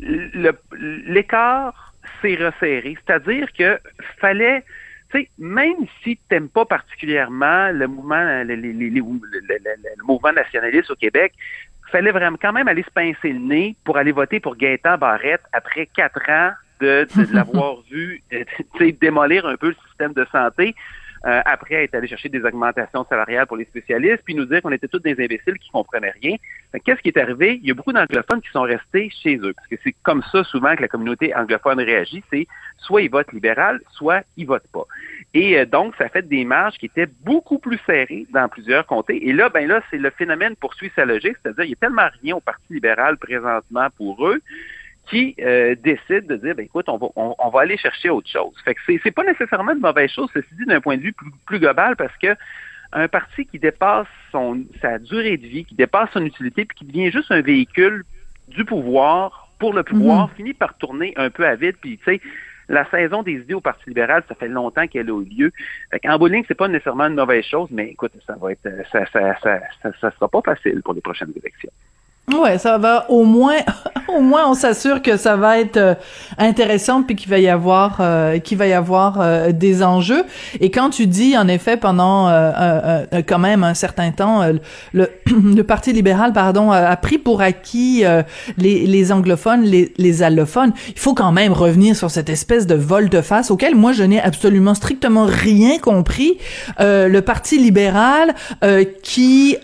l'écart 0.00 1.94
s'est 2.20 2.36
resserré. 2.36 2.96
C'est-à-dire 3.04 3.52
que 3.52 3.78
fallait, 4.20 4.64
tu 5.10 5.20
sais, 5.20 5.28
même 5.38 5.86
si 6.02 6.16
tu 6.16 6.22
n'aimes 6.30 6.48
pas 6.48 6.64
particulièrement 6.64 7.70
le 7.70 7.86
mouvement, 7.86 8.42
le, 8.44 10.04
mouvement 10.04 10.32
nationaliste 10.32 10.90
au 10.90 10.96
Québec, 10.96 11.32
fallait 11.90 12.12
vraiment 12.12 12.38
quand 12.40 12.52
même 12.52 12.68
aller 12.68 12.82
se 12.82 12.90
pincer 12.90 13.32
le 13.32 13.40
nez 13.40 13.76
pour 13.84 13.96
aller 13.96 14.12
voter 14.12 14.40
pour 14.40 14.56
Gaëtan 14.56 14.96
Barrette 14.96 15.42
après 15.52 15.86
quatre 15.86 16.22
ans 16.28 16.52
de, 16.80 17.06
de 17.16 17.34
l'avoir 17.34 17.76
vu 17.90 18.22
démolir 19.00 19.46
un 19.46 19.56
peu 19.56 19.68
le 19.68 19.76
système 19.88 20.12
de 20.12 20.24
santé. 20.30 20.74
Euh, 21.26 21.42
après 21.44 21.84
être 21.84 21.94
allé 21.94 22.08
chercher 22.08 22.30
des 22.30 22.42
augmentations 22.44 23.04
salariales 23.04 23.46
pour 23.46 23.58
les 23.58 23.66
spécialistes, 23.66 24.22
puis 24.24 24.34
nous 24.34 24.46
dire 24.46 24.62
qu'on 24.62 24.72
était 24.72 24.88
tous 24.88 25.00
des 25.00 25.22
imbéciles 25.22 25.58
qui 25.58 25.68
comprenaient 25.68 26.14
rien. 26.22 26.36
Qu'est-ce 26.82 27.02
qui 27.02 27.08
est 27.08 27.18
arrivé? 27.18 27.60
Il 27.62 27.68
y 27.68 27.70
a 27.70 27.74
beaucoup 27.74 27.92
d'anglophones 27.92 28.40
qui 28.40 28.48
sont 28.50 28.62
restés 28.62 29.10
chez 29.22 29.36
eux, 29.36 29.52
parce 29.52 29.68
que 29.68 29.76
c'est 29.84 29.94
comme 30.02 30.22
ça 30.32 30.42
souvent 30.44 30.74
que 30.76 30.80
la 30.80 30.88
communauté 30.88 31.34
anglophone 31.34 31.78
réagit, 31.78 32.24
c'est 32.30 32.46
soit 32.78 33.02
ils 33.02 33.10
votent 33.10 33.32
libéral, 33.34 33.80
soit 33.90 34.22
ils 34.38 34.46
votent 34.46 34.70
pas. 34.72 34.86
Et 35.34 35.58
euh, 35.58 35.66
donc, 35.66 35.94
ça 35.96 36.08
fait 36.08 36.26
des 36.26 36.46
marges 36.46 36.78
qui 36.78 36.86
étaient 36.86 37.08
beaucoup 37.22 37.58
plus 37.58 37.78
serrées 37.84 38.26
dans 38.32 38.48
plusieurs 38.48 38.86
comtés. 38.86 39.28
Et 39.28 39.34
là, 39.34 39.50
ben 39.50 39.68
là, 39.68 39.82
c'est 39.90 39.98
le 39.98 40.08
phénomène 40.08 40.56
poursuit 40.56 40.90
sa 40.96 41.04
logique, 41.04 41.36
c'est-à-dire 41.42 41.64
il 41.64 41.68
n'y 41.68 41.74
a 41.74 41.80
tellement 41.80 42.08
rien 42.22 42.36
au 42.36 42.40
Parti 42.40 42.72
libéral 42.72 43.18
présentement 43.18 43.88
pour 43.98 44.26
eux 44.26 44.40
qui 45.10 45.34
euh, 45.40 45.74
décide 45.74 46.26
de 46.26 46.36
dire, 46.36 46.54
ben, 46.54 46.64
écoute, 46.64 46.88
on 46.88 46.96
va, 46.96 47.08
on, 47.16 47.50
va 47.50 47.60
aller 47.60 47.76
chercher 47.76 48.08
autre 48.10 48.30
chose. 48.30 48.54
Fait 48.64 48.74
que 48.74 48.80
c'est, 48.86 49.10
pas 49.10 49.24
nécessairement 49.24 49.74
de 49.74 49.80
mauvaise 49.80 50.10
chose, 50.10 50.30
ceci 50.32 50.48
dit, 50.58 50.66
d'un 50.66 50.80
point 50.80 50.96
de 50.96 51.02
vue 51.02 51.14
plus, 51.46 51.58
global, 51.58 51.96
parce 51.96 52.16
que 52.18 52.28
un 52.92 53.08
parti 53.08 53.44
qui 53.46 53.58
dépasse 53.58 54.06
son, 54.32 54.62
sa 54.80 54.98
durée 54.98 55.36
de 55.36 55.46
vie, 55.46 55.64
qui 55.64 55.74
dépasse 55.74 56.10
son 56.12 56.24
utilité, 56.24 56.64
puis 56.64 56.78
qui 56.78 56.84
devient 56.84 57.10
juste 57.10 57.30
un 57.30 57.40
véhicule 57.40 58.04
du 58.48 58.64
pouvoir 58.64 59.48
pour 59.58 59.74
le 59.74 59.82
pouvoir, 59.82 60.28
mhm. 60.28 60.34
finit 60.36 60.54
par 60.54 60.76
tourner 60.78 61.12
un 61.16 61.30
peu 61.30 61.46
à 61.46 61.54
vide, 61.54 61.76
puis 61.80 61.98
tu 61.98 62.04
sais, 62.04 62.20
la 62.68 62.88
saison 62.88 63.24
des 63.24 63.32
idées 63.32 63.54
au 63.54 63.60
Parti 63.60 63.82
libéral, 63.88 64.22
ça 64.28 64.36
fait 64.36 64.48
longtemps 64.48 64.86
qu'elle 64.86 65.10
a 65.10 65.20
eu 65.20 65.24
lieu. 65.24 65.52
En 66.04 66.18
bout 66.18 66.28
de 66.28 66.34
ligne, 66.34 66.44
c'est 66.46 66.54
pas 66.54 66.68
nécessairement 66.68 67.08
une 67.08 67.14
mauvaise 67.14 67.44
chose, 67.44 67.68
mais 67.72 67.88
écoute, 67.88 68.12
ça 68.26 68.36
va 68.40 68.52
être, 68.52 68.68
ça, 68.92 69.04
ça, 69.06 69.36
ça, 69.42 69.60
ça 70.00 70.10
sera 70.12 70.28
pas 70.28 70.40
facile 70.42 70.80
pour 70.82 70.94
les 70.94 71.00
prochaines 71.00 71.32
élections. 71.36 71.72
Ouais, 72.38 72.58
ça 72.58 72.78
va 72.78 73.06
au 73.08 73.24
moins, 73.24 73.58
au 74.08 74.20
moins 74.20 74.48
on 74.48 74.54
s'assure 74.54 75.02
que 75.02 75.16
ça 75.16 75.36
va 75.36 75.58
être 75.58 75.76
euh, 75.76 75.94
intéressant 76.38 77.02
puis 77.02 77.16
qu'il 77.16 77.30
va 77.30 77.38
y 77.38 77.48
avoir, 77.48 77.98
euh, 78.00 78.38
qu'il 78.38 78.58
va 78.58 78.66
y 78.66 78.72
avoir 78.72 79.20
euh, 79.20 79.52
des 79.52 79.82
enjeux. 79.82 80.24
Et 80.60 80.70
quand 80.70 80.90
tu 80.90 81.06
dis 81.06 81.36
en 81.36 81.48
effet 81.48 81.76
pendant 81.76 82.30
quand 83.26 83.38
même 83.38 83.64
un 83.64 83.74
certain 83.74 84.10
temps, 84.10 84.42
le, 84.92 85.08
le 85.26 85.62
Parti 85.62 85.92
libéral, 85.92 86.32
pardon, 86.32 86.70
a, 86.70 86.96
pris 86.96 87.18
pour 87.18 87.40
acquis 87.40 88.04
les, 88.58 88.86
les 88.86 89.12
anglophones, 89.12 89.62
les, 89.62 89.92
les 89.96 90.22
allophones. 90.22 90.72
Il 90.88 90.98
faut 90.98 91.14
quand 91.14 91.32
même 91.32 91.52
revenir 91.52 91.96
sur 91.96 92.10
cette 92.10 92.28
espèce 92.28 92.66
de 92.66 92.74
volte-face 92.74 93.50
auquel 93.50 93.74
moi 93.74 93.92
je 93.92 94.02
n'ai 94.02 94.20
absolument 94.20 94.74
strictement 94.74 95.24
rien 95.26 95.78
compris. 95.78 96.38
le 96.78 97.20
Parti 97.20 97.58
libéral 97.58 98.34
qui 99.02 99.56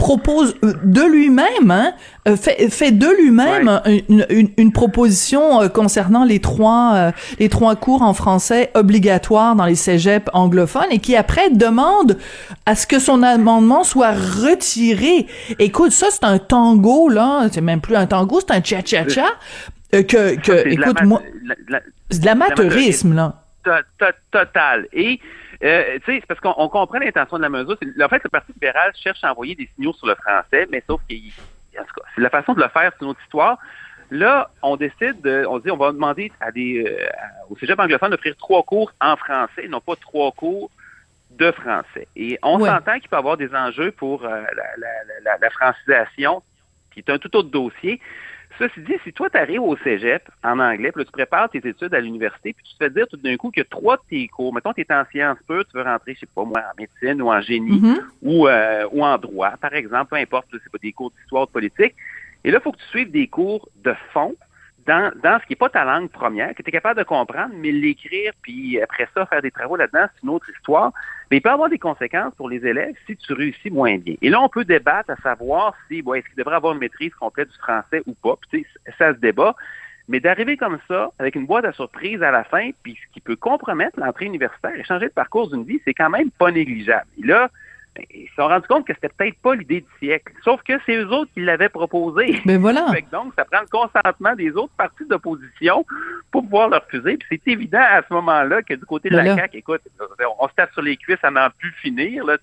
propose 0.00 0.56
euh, 0.64 0.72
de 0.82 1.02
lui-même, 1.02 1.70
hein, 1.70 1.92
euh, 2.26 2.34
fait, 2.34 2.70
fait, 2.70 2.90
de 2.90 3.06
lui-même 3.20 3.82
une, 4.08 4.48
une, 4.56 4.72
proposition 4.72 5.60
euh, 5.60 5.68
concernant 5.68 6.24
les 6.24 6.40
trois 6.40 7.12
les 7.38 7.50
trois 7.50 7.76
cours 7.76 8.00
en 8.00 8.14
français 8.14 8.70
obligatoires 8.74 9.54
dans 9.54 9.66
les 9.66 9.74
cégeps 9.74 10.30
anglophones 10.32 10.90
et 10.90 11.00
qui 11.00 11.16
après 11.16 11.50
demande 11.50 12.16
à 12.64 12.74
ce 12.74 12.86
que 12.86 12.98
son 12.98 13.22
amendement 13.22 13.84
soit 13.84 14.12
retiré. 14.12 15.26
Écoute, 15.58 15.92
ça 15.92 16.06
c'est 16.10 16.24
un 16.24 16.38
tango 16.38 17.10
là, 17.10 17.48
c'est 17.52 17.60
même 17.60 17.82
plus 17.82 17.96
un 17.96 18.06
tango, 18.06 18.40
c'est 18.40 18.54
un 18.54 18.62
cha-cha-cha. 18.62 19.26
que, 19.92 20.36
que 20.36 20.68
écoute, 20.68 21.02
moi, 21.04 21.20
c'est 22.10 22.20
de 22.20 22.26
l'amateurisme 22.26 23.14
là. 23.14 23.34
Total. 24.32 24.86
Et 24.94 25.20
euh, 25.62 25.98
tu 26.04 26.12
sais, 26.12 26.20
c'est 26.20 26.26
parce 26.26 26.40
qu'on 26.40 26.68
comprend 26.68 26.98
l'intention 26.98 27.36
de 27.36 27.42
la 27.42 27.48
mesure. 27.48 27.76
En 28.02 28.08
fait, 28.08 28.22
le 28.24 28.30
Parti 28.30 28.52
libéral 28.52 28.92
cherche 28.94 29.22
à 29.22 29.32
envoyer 29.32 29.54
des 29.54 29.68
signaux 29.74 29.92
sur 29.92 30.06
le 30.06 30.14
français, 30.14 30.66
mais 30.70 30.82
sauf 30.86 31.00
que, 31.08 31.14
en 31.14 31.84
tout 31.84 31.94
cas, 31.94 32.02
c'est 32.14 32.22
la 32.22 32.30
façon 32.30 32.54
de 32.54 32.62
le 32.62 32.68
faire, 32.68 32.92
c'est 32.98 33.04
une 33.04 33.10
autre 33.10 33.20
histoire. 33.22 33.58
Là, 34.10 34.50
on 34.62 34.76
décide, 34.76 35.20
de, 35.20 35.44
on 35.46 35.58
dit, 35.58 35.70
on 35.70 35.76
va 35.76 35.92
demander 35.92 36.32
à 36.40 36.50
des, 36.50 36.84
euh, 36.84 37.06
au 37.48 37.56
cégep 37.56 37.78
anglophone 37.78 38.10
d'offrir 38.10 38.34
trois 38.36 38.62
cours 38.62 38.92
en 39.00 39.16
français, 39.16 39.68
non 39.68 39.80
pas 39.80 39.94
trois 39.96 40.32
cours 40.32 40.70
de 41.30 41.52
français. 41.52 42.08
Et 42.16 42.38
on 42.42 42.58
s'entend 42.58 42.98
qu'il 42.98 43.08
peut 43.08 43.16
y 43.16 43.18
avoir 43.18 43.36
des 43.36 43.54
enjeux 43.54 43.92
pour 43.92 44.24
euh, 44.24 44.42
la, 45.24 45.38
la, 45.40 45.50
francisation, 45.50 46.42
qui 46.92 47.00
est 47.00 47.10
un 47.10 47.18
tout 47.18 47.34
autre 47.36 47.50
dossier. 47.50 48.00
Ceci 48.58 48.80
dit, 48.80 48.94
si 49.04 49.12
toi, 49.12 49.30
tu 49.30 49.38
arrives 49.38 49.62
au 49.62 49.76
cégep 49.78 50.28
en 50.44 50.58
anglais, 50.58 50.92
puis 50.92 51.00
là, 51.00 51.04
tu 51.04 51.12
prépares 51.12 51.48
tes 51.48 51.66
études 51.66 51.94
à 51.94 52.00
l'université, 52.00 52.52
puis 52.52 52.64
tu 52.64 52.72
te 52.72 52.84
fais 52.84 52.90
dire 52.90 53.06
tout 53.08 53.16
d'un 53.16 53.36
coup 53.36 53.50
que 53.50 53.62
trois 53.62 53.96
de 53.96 54.02
tes 54.10 54.28
cours, 54.28 54.52
mettons, 54.52 54.72
tu 54.72 54.82
es 54.82 54.92
en 54.92 55.04
sciences 55.10 55.38
pures, 55.46 55.64
tu 55.66 55.76
veux 55.76 55.82
rentrer, 55.82 56.14
je 56.14 56.20
sais 56.20 56.28
pas 56.34 56.44
moi, 56.44 56.60
en 56.60 56.80
médecine 56.80 57.22
ou 57.22 57.30
en 57.30 57.40
génie 57.40 57.80
mm-hmm. 57.80 58.00
ou, 58.22 58.48
euh, 58.48 58.86
ou 58.92 59.04
en 59.04 59.16
droit, 59.18 59.52
par 59.60 59.74
exemple, 59.74 60.10
peu 60.10 60.16
importe, 60.16 60.48
c'est 60.52 60.70
pas 60.70 60.78
des 60.82 60.92
cours 60.92 61.10
d'histoire 61.10 61.46
de 61.46 61.52
politique. 61.52 61.94
Et 62.44 62.50
là, 62.50 62.58
il 62.58 62.62
faut 62.62 62.72
que 62.72 62.78
tu 62.78 62.88
suives 62.88 63.10
des 63.10 63.28
cours 63.28 63.68
de 63.84 63.94
fond 64.12 64.34
dans, 64.86 65.12
dans 65.22 65.38
ce 65.40 65.46
qui 65.46 65.52
n'est 65.52 65.56
pas 65.56 65.68
ta 65.68 65.84
langue 65.84 66.10
première, 66.10 66.54
que 66.54 66.62
tu 66.62 66.68
es 66.68 66.72
capable 66.72 66.98
de 66.98 67.04
comprendre, 67.04 67.54
mais 67.56 67.70
l'écrire, 67.70 68.32
puis 68.42 68.80
après 68.80 69.08
ça, 69.14 69.26
faire 69.26 69.42
des 69.42 69.50
travaux 69.50 69.76
là-dedans, 69.76 70.06
c'est 70.14 70.22
une 70.22 70.30
autre 70.30 70.48
histoire. 70.50 70.92
Mais 71.30 71.36
il 71.36 71.40
peut 71.40 71.50
avoir 71.50 71.68
des 71.68 71.78
conséquences 71.78 72.34
pour 72.34 72.48
les 72.48 72.66
élèves 72.66 72.94
si 73.06 73.16
tu 73.16 73.32
réussis 73.32 73.70
moins 73.70 73.98
bien. 73.98 74.16
Et 74.20 74.30
là, 74.30 74.40
on 74.40 74.48
peut 74.48 74.64
débattre 74.64 75.10
à 75.10 75.16
savoir 75.16 75.74
si, 75.88 76.02
bon, 76.02 76.14
est-ce 76.14 76.26
qu'il 76.26 76.36
devrait 76.36 76.56
avoir 76.56 76.72
une 76.72 76.80
maîtrise 76.80 77.14
complète 77.14 77.50
du 77.50 77.58
français 77.58 78.02
ou 78.06 78.14
pas. 78.14 78.36
Puis, 78.50 78.66
ça 78.98 79.14
se 79.14 79.18
débat. 79.18 79.54
Mais 80.08 80.18
d'arriver 80.18 80.56
comme 80.56 80.78
ça, 80.88 81.12
avec 81.20 81.36
une 81.36 81.46
boîte 81.46 81.64
à 81.64 81.72
surprise 81.72 82.20
à 82.20 82.32
la 82.32 82.42
fin, 82.42 82.70
puis 82.82 82.98
ce 83.00 83.14
qui 83.14 83.20
peut 83.20 83.36
compromettre 83.36 84.00
l'entrée 84.00 84.24
universitaire 84.24 84.74
et 84.74 84.82
changer 84.82 85.04
le 85.04 85.12
parcours 85.12 85.48
d'une 85.48 85.62
vie, 85.62 85.80
c'est 85.84 85.94
quand 85.94 86.10
même 86.10 86.32
pas 86.32 86.50
négligeable. 86.50 87.06
Là, 87.22 87.48
ils 88.14 88.28
se 88.28 88.34
sont 88.34 88.48
rendus 88.48 88.66
compte 88.68 88.86
que 88.86 88.94
c'était 88.94 89.08
peut-être 89.08 89.38
pas 89.38 89.54
l'idée 89.54 89.80
du 89.80 90.06
siècle. 90.06 90.32
Sauf 90.42 90.62
que 90.62 90.74
c'est 90.86 90.96
eux 90.96 91.08
autres 91.08 91.30
qui 91.34 91.40
l'avaient 91.40 91.68
proposé. 91.68 92.40
Mais 92.44 92.56
voilà. 92.56 92.86
donc, 93.12 93.32
ça 93.36 93.44
prend 93.44 93.60
le 93.60 93.66
consentement 93.66 94.34
des 94.34 94.50
autres 94.52 94.72
partis 94.76 95.04
d'opposition 95.06 95.84
pour 96.30 96.42
pouvoir 96.42 96.68
le 96.68 96.76
refuser. 96.76 97.16
Puis 97.16 97.40
c'est 97.44 97.52
évident 97.52 97.82
à 97.82 98.02
ce 98.08 98.12
moment-là 98.14 98.62
que 98.62 98.74
du 98.74 98.84
côté 98.84 99.10
de 99.10 99.16
la 99.16 99.34
CAQ, 99.34 99.58
écoute, 99.58 99.82
on 100.38 100.48
se 100.48 100.54
tape 100.54 100.72
sur 100.72 100.82
les 100.82 100.96
cuisses 100.96 101.22
à 101.22 101.30
n'en 101.30 101.48
plus 101.50 101.72
finir. 101.82 102.24
Là, 102.24 102.36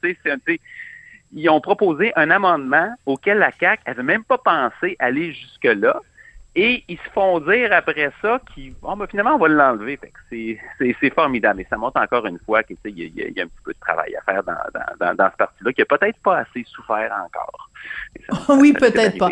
ils 1.33 1.49
ont 1.49 1.61
proposé 1.61 2.11
un 2.15 2.29
amendement 2.29 2.93
auquel 3.05 3.37
la 3.39 3.51
CAQ 3.51 3.83
n'avait 3.87 4.03
même 4.03 4.23
pas 4.23 4.37
pensé 4.37 4.95
aller 4.99 5.33
jusque-là. 5.33 6.01
Et 6.59 6.83
ils 6.87 6.97
se 6.97 7.09
font 7.13 7.39
dire 7.39 7.71
après 7.71 8.11
ça 8.19 8.41
qu'ils 8.51 8.73
bon, 8.81 8.97
ben, 8.97 9.05
finalement, 9.05 9.35
on 9.35 9.37
va 9.37 9.47
l'enlever. 9.47 9.99
C'est 10.31 11.13
formidable. 11.13 11.61
Et 11.61 11.67
ça 11.69 11.77
montre 11.77 12.01
encore 12.01 12.25
une 12.25 12.39
fois 12.39 12.63
qu'il 12.63 12.77
y, 12.85 13.03
y, 13.15 13.39
a 13.39 13.43
un 13.43 13.47
petit 13.47 13.61
peu 13.63 13.73
de 13.73 13.79
travail 13.79 14.15
à 14.15 14.21
faire 14.23 14.43
dans, 14.43 14.55
dans, 14.99 15.13
dans, 15.13 15.29
ce 15.29 15.37
parti-là, 15.37 15.71
qui 15.71 15.81
n'a 15.81 15.85
peut-être 15.85 16.17
pas 16.23 16.39
assez 16.39 16.63
souffert 16.67 17.13
encore. 17.23 17.69
oui, 18.59 18.73
peut-être 18.73 19.19
pas. 19.19 19.29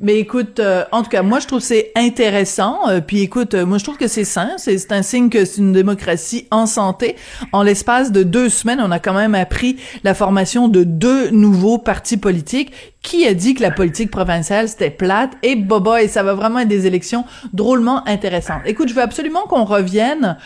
Mais 0.00 0.20
écoute, 0.20 0.60
euh, 0.60 0.84
en 0.92 1.02
tout 1.02 1.10
cas, 1.10 1.22
moi 1.22 1.40
je 1.40 1.48
trouve 1.48 1.58
c'est 1.58 1.90
intéressant. 1.96 2.88
Euh, 2.88 3.00
puis 3.00 3.22
écoute, 3.22 3.54
euh, 3.54 3.66
moi 3.66 3.78
je 3.78 3.84
trouve 3.84 3.96
que 3.96 4.06
c'est 4.06 4.24
sain. 4.24 4.50
C'est 4.56 4.92
un 4.92 5.02
signe 5.02 5.28
que 5.28 5.44
c'est 5.44 5.60
une 5.60 5.72
démocratie 5.72 6.46
en 6.52 6.66
santé. 6.66 7.16
En 7.52 7.64
l'espace 7.64 8.12
de 8.12 8.22
deux 8.22 8.48
semaines, 8.48 8.80
on 8.80 8.92
a 8.92 9.00
quand 9.00 9.14
même 9.14 9.34
appris 9.34 9.76
la 10.04 10.14
formation 10.14 10.68
de 10.68 10.84
deux 10.84 11.30
nouveaux 11.30 11.78
partis 11.78 12.16
politiques. 12.16 12.72
Qui 13.00 13.26
a 13.26 13.32
dit 13.32 13.54
que 13.54 13.62
la 13.62 13.70
politique 13.70 14.10
provinciale 14.10 14.68
c'était 14.68 14.90
plate? 14.90 15.30
Et 15.42 15.56
boba 15.56 16.02
et 16.02 16.08
ça 16.08 16.22
va 16.22 16.34
vraiment 16.34 16.58
être 16.60 16.68
des 16.68 16.86
élections 16.86 17.24
drôlement 17.52 18.06
intéressantes. 18.06 18.60
Écoute, 18.66 18.88
je 18.88 18.94
veux 18.94 19.02
absolument 19.02 19.42
qu'on 19.48 19.64
revienne 19.64 20.36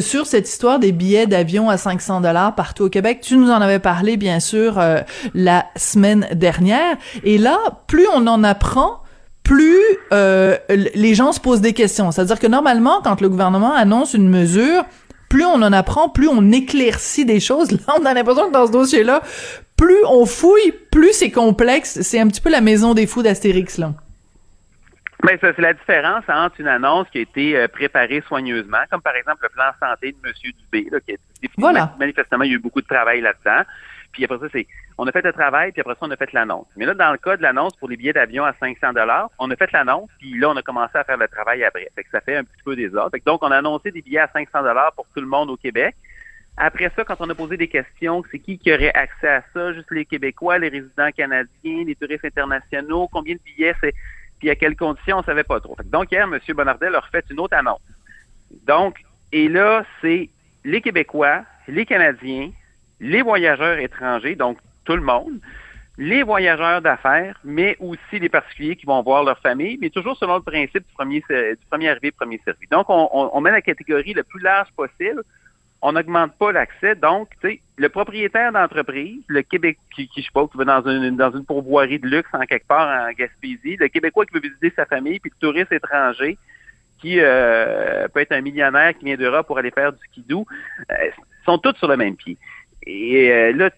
sur 0.00 0.26
cette 0.26 0.48
histoire 0.48 0.78
des 0.78 0.92
billets 0.92 1.26
d'avion 1.26 1.70
à 1.70 1.78
500 1.78 2.20
dollars 2.20 2.54
partout 2.54 2.84
au 2.84 2.88
Québec. 2.90 3.20
Tu 3.22 3.36
nous 3.36 3.50
en 3.50 3.60
avais 3.60 3.78
parlé 3.78 4.18
bien 4.18 4.38
sûr 4.38 4.78
la 5.34 5.66
semaine 5.76 6.28
dernière. 6.34 6.96
Et 7.24 7.38
là, 7.38 7.58
plus 7.86 8.06
on 8.14 8.26
en 8.26 8.44
apprend, 8.44 8.93
plus 9.44 9.80
euh, 10.12 10.56
les 10.68 11.14
gens 11.14 11.32
se 11.32 11.40
posent 11.40 11.60
des 11.60 11.74
questions. 11.74 12.10
C'est-à-dire 12.10 12.40
que 12.40 12.46
normalement, 12.46 13.00
quand 13.02 13.20
le 13.20 13.28
gouvernement 13.28 13.74
annonce 13.74 14.14
une 14.14 14.28
mesure, 14.28 14.84
plus 15.28 15.44
on 15.44 15.62
en 15.62 15.72
apprend, 15.72 16.08
plus 16.08 16.28
on 16.28 16.50
éclaircit 16.50 17.24
des 17.24 17.40
choses. 17.40 17.70
Là, 17.86 17.94
on 18.00 18.04
a 18.06 18.14
l'impression 18.14 18.48
que 18.48 18.52
dans 18.52 18.66
ce 18.66 18.72
dossier-là, 18.72 19.22
plus 19.76 20.04
on 20.08 20.26
fouille, 20.26 20.72
plus 20.90 21.12
c'est 21.12 21.30
complexe. 21.30 22.00
C'est 22.00 22.18
un 22.18 22.28
petit 22.28 22.40
peu 22.40 22.50
la 22.50 22.60
maison 22.60 22.94
des 22.94 23.06
fous 23.06 23.22
d'Astérix, 23.22 23.78
là. 23.78 23.92
Mais 25.24 25.38
c'est 25.40 25.58
la 25.58 25.72
différence 25.72 26.24
entre 26.28 26.60
une 26.60 26.68
annonce 26.68 27.08
qui 27.10 27.18
a 27.18 27.20
été 27.22 27.56
euh, 27.56 27.66
préparée 27.66 28.22
soigneusement, 28.28 28.78
comme 28.90 29.00
par 29.00 29.16
exemple 29.16 29.42
le 29.42 29.48
plan 29.48 29.64
santé 29.80 30.12
de 30.12 30.28
M. 30.28 30.34
Dubé, 30.42 30.88
là, 30.90 31.00
qui 31.00 31.12
a 31.12 31.16
voilà. 31.56 31.94
manifestement, 31.98 32.44
il 32.44 32.50
y 32.50 32.52
a 32.52 32.56
eu 32.56 32.60
beaucoup 32.60 32.82
de 32.82 32.86
travail 32.86 33.22
là-dedans. 33.22 33.62
Puis 34.14 34.24
après 34.24 34.38
ça, 34.38 34.46
c'est 34.52 34.66
on 34.96 35.06
a 35.06 35.12
fait 35.12 35.22
le 35.22 35.32
travail, 35.32 35.72
puis 35.72 35.80
après 35.80 35.94
ça, 35.94 36.00
on 36.02 36.10
a 36.10 36.16
fait 36.16 36.32
l'annonce. 36.32 36.66
Mais 36.76 36.86
là, 36.86 36.94
dans 36.94 37.12
le 37.12 37.18
cas 37.18 37.36
de 37.36 37.42
l'annonce 37.42 37.76
pour 37.76 37.88
les 37.88 37.96
billets 37.96 38.12
d'avion 38.12 38.44
à 38.44 38.54
500 38.54 38.92
dollars, 38.92 39.28
on 39.38 39.50
a 39.50 39.56
fait 39.56 39.70
l'annonce, 39.72 40.08
puis 40.18 40.38
là, 40.38 40.50
on 40.50 40.56
a 40.56 40.62
commencé 40.62 40.96
à 40.96 41.04
faire 41.04 41.18
le 41.18 41.28
travail 41.28 41.64
après. 41.64 41.90
Fait 41.94 42.04
que 42.04 42.10
ça 42.10 42.20
fait 42.20 42.36
un 42.36 42.44
petit 42.44 42.62
peu 42.64 42.76
des 42.76 42.88
donc, 43.26 43.42
on 43.42 43.50
a 43.50 43.56
annoncé 43.56 43.90
des 43.90 44.02
billets 44.02 44.20
à 44.20 44.28
500 44.28 44.62
dollars 44.62 44.92
pour 44.94 45.06
tout 45.14 45.20
le 45.20 45.26
monde 45.26 45.50
au 45.50 45.56
Québec. 45.56 45.96
Après 46.56 46.90
ça, 46.94 47.04
quand 47.04 47.16
on 47.18 47.28
a 47.28 47.34
posé 47.34 47.56
des 47.56 47.66
questions, 47.66 48.22
c'est 48.30 48.38
qui 48.38 48.58
qui 48.58 48.72
aurait 48.72 48.94
accès 48.94 49.28
à 49.28 49.42
ça? 49.52 49.72
Juste 49.72 49.90
les 49.90 50.04
Québécois, 50.04 50.58
les 50.58 50.68
résidents 50.68 51.10
canadiens, 51.10 51.84
les 51.84 51.96
touristes 51.96 52.24
internationaux, 52.24 53.08
combien 53.10 53.34
de 53.34 53.40
billets 53.44 53.74
c'est, 53.80 53.94
puis 54.38 54.50
à 54.50 54.54
quelles 54.54 54.76
conditions, 54.76 55.18
on 55.18 55.22
savait 55.24 55.42
pas 55.42 55.60
trop. 55.60 55.76
donc, 55.86 56.12
hier, 56.12 56.24
M. 56.24 56.38
Bonardel 56.54 56.94
a 56.94 57.00
refait 57.00 57.24
une 57.30 57.40
autre 57.40 57.56
annonce. 57.56 57.80
Donc, 58.66 58.98
et 59.32 59.48
là, 59.48 59.84
c'est 60.00 60.30
les 60.64 60.80
Québécois, 60.80 61.42
les 61.66 61.86
Canadiens, 61.86 62.50
les 63.00 63.22
voyageurs 63.22 63.78
étrangers, 63.78 64.36
donc 64.36 64.58
tout 64.84 64.96
le 64.96 65.02
monde, 65.02 65.40
les 65.96 66.22
voyageurs 66.22 66.82
d'affaires, 66.82 67.38
mais 67.44 67.76
aussi 67.78 68.18
les 68.18 68.28
particuliers 68.28 68.76
qui 68.76 68.86
vont 68.86 69.02
voir 69.02 69.22
leur 69.22 69.38
famille, 69.38 69.78
mais 69.80 69.90
toujours 69.90 70.16
selon 70.16 70.36
le 70.36 70.42
principe 70.42 70.84
du 70.86 70.94
premier, 70.94 71.22
du 71.28 71.66
premier 71.70 71.88
arrivé, 71.90 72.10
premier 72.10 72.40
servi. 72.44 72.66
Donc, 72.70 72.86
on, 72.88 73.40
met 73.40 73.52
la 73.52 73.62
catégorie 73.62 74.12
le 74.12 74.24
plus 74.24 74.40
large 74.40 74.68
possible. 74.76 75.22
On 75.82 75.92
n'augmente 75.92 76.36
pas 76.36 76.50
l'accès. 76.50 76.96
Donc, 76.96 77.28
tu 77.40 77.48
sais, 77.48 77.60
le 77.76 77.88
propriétaire 77.90 78.50
d'entreprise, 78.52 79.22
le 79.28 79.42
Québec, 79.42 79.78
qui, 79.94 80.10
je 80.16 80.22
sais 80.22 80.28
pas, 80.32 80.46
qui 80.48 80.56
va 80.56 80.64
dans 80.64 80.88
une, 80.88 81.16
dans 81.16 81.30
une 81.30 81.44
pourvoirie 81.44 81.98
de 81.98 82.08
luxe 82.08 82.30
en 82.32 82.40
quelque 82.40 82.66
part 82.66 83.06
en 83.06 83.12
Gaspésie, 83.12 83.76
le 83.76 83.88
Québécois 83.88 84.24
qui 84.26 84.34
veut 84.34 84.40
visiter 84.40 84.72
sa 84.74 84.86
famille, 84.86 85.20
puis 85.20 85.30
le 85.30 85.46
touriste 85.46 85.72
étranger 85.72 86.38
qui 87.00 87.20
euh, 87.20 88.08
peut 88.08 88.20
être 88.20 88.32
un 88.32 88.40
millionnaire 88.40 88.96
qui 88.96 89.04
vient 89.04 89.16
d'Europe 89.16 89.46
pour 89.46 89.58
aller 89.58 89.70
faire 89.70 89.92
du 89.92 89.98
skidoo, 90.10 90.46
euh, 90.90 90.94
sont 91.44 91.58
tous 91.58 91.76
sur 91.76 91.86
le 91.86 91.98
même 91.98 92.16
pied. 92.16 92.38
Et 92.86 93.30
euh, 93.30 93.52
là, 93.52 93.70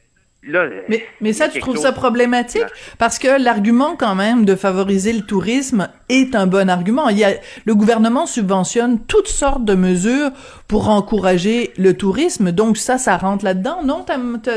Là, 0.48 0.68
mais, 0.88 1.04
mais 1.20 1.32
ça, 1.32 1.48
tu 1.48 1.58
trouves 1.58 1.76
ça 1.76 1.90
problématique? 1.90 2.66
Parce 2.98 3.18
que 3.18 3.42
l'argument, 3.42 3.96
quand 3.96 4.14
même, 4.14 4.44
de 4.44 4.54
favoriser 4.54 5.12
le 5.12 5.22
tourisme 5.22 5.88
est 6.08 6.36
un 6.36 6.46
bon 6.46 6.70
argument. 6.70 7.08
Il 7.08 7.18
y 7.18 7.25
a, 7.25 7.32
le 7.64 7.75
gouvernement 7.75 8.26
subventionne 8.26 9.04
toutes 9.06 9.26
sortes 9.26 9.64
de 9.64 9.75
mesures 9.75 10.30
pour 10.68 10.88
encourager 10.88 11.72
le 11.78 11.96
tourisme. 11.96 12.52
Donc, 12.52 12.76
ça, 12.76 12.96
ça 12.96 13.16
rentre 13.16 13.44
là-dedans. 13.44 13.82
Non? 13.82 14.04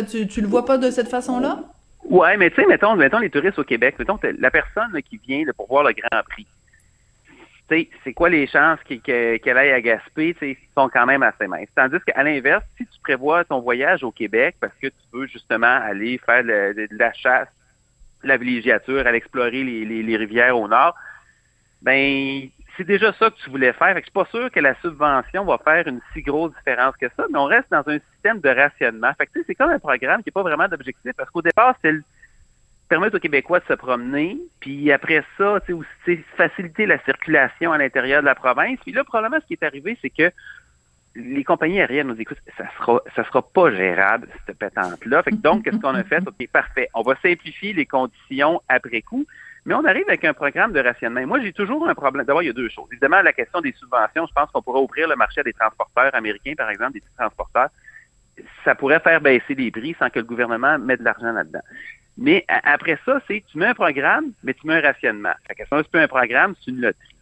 tu, 0.08 0.28
tu 0.28 0.42
le 0.42 0.48
vois 0.48 0.66
pas 0.66 0.78
de 0.78 0.92
cette 0.92 1.10
façon-là? 1.10 1.62
Ouais, 2.04 2.38
mais 2.38 2.52
tu 2.52 2.58
sais, 2.58 2.68
mettons, 2.68 2.96
mettons 2.96 3.18
les 3.18 3.32
touristes 3.32 3.58
au 3.58 3.64
Québec. 3.64 3.96
Mettons, 3.98 4.20
la 4.40 4.52
personne 4.52 4.92
qui 5.10 5.20
vient 5.28 5.44
pour 5.58 5.68
voir 5.68 5.84
le 5.84 5.94
Grand 5.94 6.22
Prix 6.30 6.46
c'est 7.70 8.14
quoi 8.14 8.30
les 8.30 8.48
chances 8.48 8.80
qu'elle 9.04 9.58
aille 9.58 9.72
à 9.72 9.82
Gaspé, 9.82 10.36
sont 10.76 10.90
quand 10.90 11.06
même 11.06 11.24
assez 11.24 11.48
minces. 11.48 11.70
Tandis 11.76 11.98
qu'à 12.06 12.24
l'inverse, 12.24 12.64
si 12.78 12.86
tu 12.86 13.00
prévois 13.02 13.44
ton 13.44 13.60
voyage 13.60 14.04
au 14.04 14.12
Québec 14.12 14.56
parce 14.60 14.74
que 14.82 14.88
tu 14.88 15.04
veux 15.14 15.28
justement 15.28 15.68
aller 15.68 16.18
faire 16.26 16.44
de 16.44 16.88
la 16.92 17.14
chasse, 17.14 17.48
la 18.24 18.38
villégiature, 18.38 19.06
aller 19.06 19.18
explorer 19.18 19.64
les, 19.64 20.18
rivières 20.18 20.58
au 20.58 20.68
nord, 20.68 20.96
ben 21.82 22.50
c'est 22.76 22.84
déjà 22.86 23.14
ça 23.14 23.30
que 23.30 23.36
tu 23.44 23.50
voulais 23.50 23.74
faire. 23.74 23.94
Fait 23.94 24.02
que 24.02 24.08
je 24.08 24.12
suis 24.12 24.12
pas 24.12 24.26
sûr 24.26 24.52
que 24.52 24.60
la 24.60 24.74
subvention 24.82 25.46
va 25.46 25.58
faire 25.58 25.88
une 25.88 26.00
si 26.14 26.22
grosse 26.22 26.54
différence 26.56 26.96
que 26.98 27.08
ça, 27.16 27.26
mais 27.30 27.38
on 27.38 27.46
reste 27.46 27.70
dans 27.72 27.88
un 27.88 28.00
système 28.14 28.40
de 28.40 28.50
rationnement. 28.50 29.12
Fait 29.18 29.28
que 29.28 29.40
c'est 29.46 29.56
comme 29.56 29.70
un 29.70 29.80
programme 29.80 30.24
qui 30.24 30.30
n'a 30.30 30.34
pas 30.34 30.44
vraiment 30.44 30.68
d'objectif 30.68 31.12
parce 31.16 31.30
qu'au 31.30 31.42
départ, 31.42 31.76
c'est 31.82 31.92
le 31.92 32.04
permettre 32.90 33.18
aux 33.18 33.20
Québécois 33.20 33.60
de 33.60 33.66
se 33.66 33.74
promener, 33.74 34.38
puis 34.60 34.92
après 34.92 35.24
ça, 35.38 35.60
tu 35.66 35.76
sais, 36.06 36.24
faciliter 36.36 36.88
la 36.88 37.00
circulation 37.04 37.72
à 37.72 37.78
l'intérieur 37.78 38.22
de 38.22 38.26
la 38.26 38.36
province. 38.36 38.80
Puis 38.82 38.92
là, 38.92 39.04
probablement, 39.04 39.40
ce 39.42 39.46
qui 39.46 39.54
est 39.54 39.64
arrivé, 39.64 39.98
c'est 40.02 40.10
que 40.10 40.32
les 41.16 41.44
compagnies 41.44 41.80
aériennes 41.80 42.08
nous 42.08 42.20
écoutent, 42.20 42.40
ça 42.58 42.66
sera, 42.78 43.02
ça 43.16 43.24
sera 43.26 43.42
pas 43.42 43.72
gérable, 43.72 44.28
cette 44.46 44.58
pétante-là. 44.58 45.24
Fait 45.24 45.32
que 45.32 45.36
donc, 45.36 45.64
qu'est-ce 45.64 45.78
qu'on 45.78 45.96
a 45.96 46.04
fait? 46.04 46.22
OK, 46.28 46.48
parfait. 46.52 46.90
On 46.94 47.02
va 47.02 47.16
simplifier 47.22 47.74
les 47.74 47.86
conditions 47.86 48.62
après 48.68 49.02
coup, 49.02 49.26
mais 49.66 49.76
on 49.76 49.86
arrive 49.86 50.06
avec 50.08 50.26
un 50.26 50.34
programme 50.34 50.72
de 50.72 50.80
rationnement. 50.80 51.26
Moi, 51.28 51.42
j'ai 51.42 51.54
toujours 51.54 51.88
un 51.88 51.96
problème. 51.96 52.26
D'abord, 52.26 52.42
il 52.42 52.48
y 52.48 52.50
a 52.50 52.54
deux 52.54 52.70
choses. 52.70 52.88
Évidemment, 52.92 53.22
la 53.22 53.34
question 53.34 53.62
des 53.62 53.74
subventions, 53.74 54.26
je 54.26 54.34
pense 54.34 54.50
qu'on 54.52 54.62
pourrait 54.62 54.82
ouvrir 54.82 55.08
le 55.08 55.16
marché 55.16 55.42
à 55.42 55.44
des 55.44 55.54
transporteurs 55.54 56.14
américains, 56.16 56.54
par 56.58 56.70
exemple, 56.70 56.94
des 56.94 57.04
transporteurs. 57.18 57.70
Ça 58.64 58.74
pourrait 58.74 59.02
faire 59.02 59.20
baisser 59.20 59.54
les 59.54 59.70
prix 59.70 59.96
sans 60.00 60.10
que 60.10 60.20
le 60.20 60.26
gouvernement 60.26 60.80
mette 60.80 61.00
de 61.00 61.06
l'argent 61.06 61.32
là-dedans. 61.32 61.62
Mais 62.20 62.46
après 62.48 63.00
ça, 63.06 63.22
c'est 63.28 63.44
tu 63.50 63.58
mets 63.58 63.68
un 63.68 63.74
programme, 63.74 64.32
mais 64.44 64.54
tu 64.54 64.68
mets 64.68 64.76
un 64.76 64.82
rationnement. 64.82 65.34
Fait 65.48 65.56
que 65.56 65.64
c'est 65.70 65.96
un 65.96 66.08
programme, 66.08 66.54
c'est 66.60 66.72
une 66.72 66.82
loterie. 66.82 67.16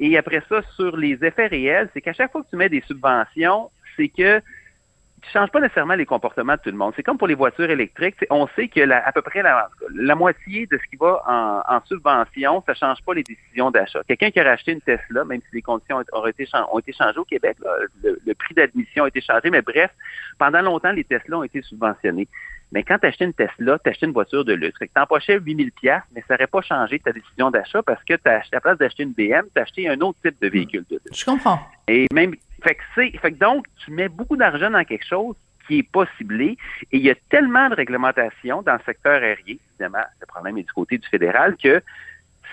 Et 0.00 0.18
après 0.18 0.42
ça, 0.48 0.62
sur 0.74 0.96
les 0.96 1.24
effets 1.24 1.46
réels, 1.46 1.88
c'est 1.94 2.00
qu'à 2.00 2.12
chaque 2.12 2.32
fois 2.32 2.42
que 2.42 2.50
tu 2.50 2.56
mets 2.56 2.68
des 2.68 2.82
subventions, 2.82 3.70
c'est 3.96 4.08
que 4.08 4.40
tu 4.40 5.30
changes 5.32 5.50
pas 5.50 5.60
nécessairement 5.60 5.94
les 5.94 6.06
comportements 6.06 6.54
de 6.54 6.60
tout 6.60 6.70
le 6.70 6.76
monde. 6.76 6.92
C'est 6.96 7.04
comme 7.04 7.18
pour 7.18 7.28
les 7.28 7.36
voitures 7.36 7.70
électriques. 7.70 8.16
On 8.30 8.48
sait 8.56 8.66
que 8.66 8.80
la, 8.80 9.06
à 9.06 9.12
peu 9.12 9.22
près 9.22 9.42
la, 9.42 10.14
moitié 10.16 10.66
de 10.66 10.76
ce 10.76 10.90
qui 10.90 10.96
va 10.96 11.22
en, 11.68 11.80
subvention, 11.86 12.64
ça 12.66 12.74
change 12.74 13.00
pas 13.06 13.14
les 13.14 13.22
décisions 13.22 13.70
d'achat. 13.70 14.00
Quelqu'un 14.08 14.32
qui 14.32 14.40
a 14.40 14.44
racheté 14.44 14.72
une 14.72 14.80
Tesla, 14.80 15.24
même 15.24 15.40
si 15.42 15.54
les 15.54 15.62
conditions 15.62 16.02
ont 16.12 16.26
été, 16.26 16.48
ont 16.72 16.78
été 16.80 16.92
changées 16.92 17.18
au 17.18 17.24
Québec, 17.24 17.56
le, 18.02 18.18
le, 18.26 18.34
prix 18.34 18.54
d'admission 18.54 19.04
a 19.04 19.08
été 19.08 19.20
changé, 19.20 19.50
mais 19.50 19.62
bref, 19.62 19.92
pendant 20.36 20.62
longtemps, 20.62 20.90
les 20.90 21.04
Tesla 21.04 21.38
ont 21.38 21.44
été 21.44 21.62
subventionnés. 21.62 22.26
Mais 22.72 22.82
quand 22.82 22.98
tu 22.98 23.06
achetais 23.06 23.26
une 23.26 23.34
Tesla, 23.34 23.78
tu 23.78 23.90
achetais 23.90 24.06
une 24.06 24.12
voiture 24.12 24.44
de 24.44 24.54
luxe. 24.54 24.78
Tu 24.80 24.88
empochais 25.00 25.38
8000 25.38 25.72
pièces, 25.72 26.02
mais 26.14 26.24
ça 26.26 26.34
n'aurait 26.34 26.46
pas 26.46 26.62
changé 26.62 26.98
ta 26.98 27.12
décision 27.12 27.50
d'achat 27.50 27.82
parce 27.82 28.02
que 28.04 28.14
as, 28.24 28.30
à 28.30 28.42
la 28.50 28.60
place 28.60 28.78
d'acheter 28.78 29.02
une 29.02 29.12
BM, 29.12 29.44
tu 29.54 29.60
as 29.60 29.62
acheté 29.62 29.88
un 29.88 30.00
autre 30.00 30.18
type 30.24 30.40
de 30.40 30.48
véhicule 30.48 30.84
de 30.90 31.00
luxe. 31.04 31.20
Je 31.20 31.24
comprends. 31.24 31.60
Et 31.86 32.06
même, 32.12 32.34
fait 32.62 32.74
que 32.74 32.82
c'est, 32.94 33.10
fait 33.18 33.32
que 33.32 33.38
donc, 33.38 33.66
tu 33.84 33.90
mets 33.90 34.08
beaucoup 34.08 34.36
d'argent 34.36 34.70
dans 34.70 34.84
quelque 34.84 35.06
chose 35.06 35.36
qui 35.66 35.78
est 35.80 35.90
pas 35.90 36.06
ciblé. 36.16 36.56
Et 36.90 36.96
il 36.96 37.02
y 37.02 37.10
a 37.10 37.14
tellement 37.28 37.68
de 37.68 37.74
réglementations 37.74 38.62
dans 38.62 38.72
le 38.72 38.80
secteur 38.86 39.22
aérien, 39.22 39.56
évidemment, 39.70 40.04
le 40.20 40.26
problème 40.26 40.58
est 40.58 40.64
du 40.64 40.72
côté 40.72 40.98
du 40.98 41.06
fédéral, 41.06 41.56
que 41.62 41.82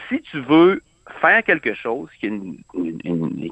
si 0.10 0.22
tu 0.22 0.42
veux 0.42 0.82
faire 1.22 1.44
quelque 1.44 1.74
chose 1.74 2.10
qui, 2.20 2.30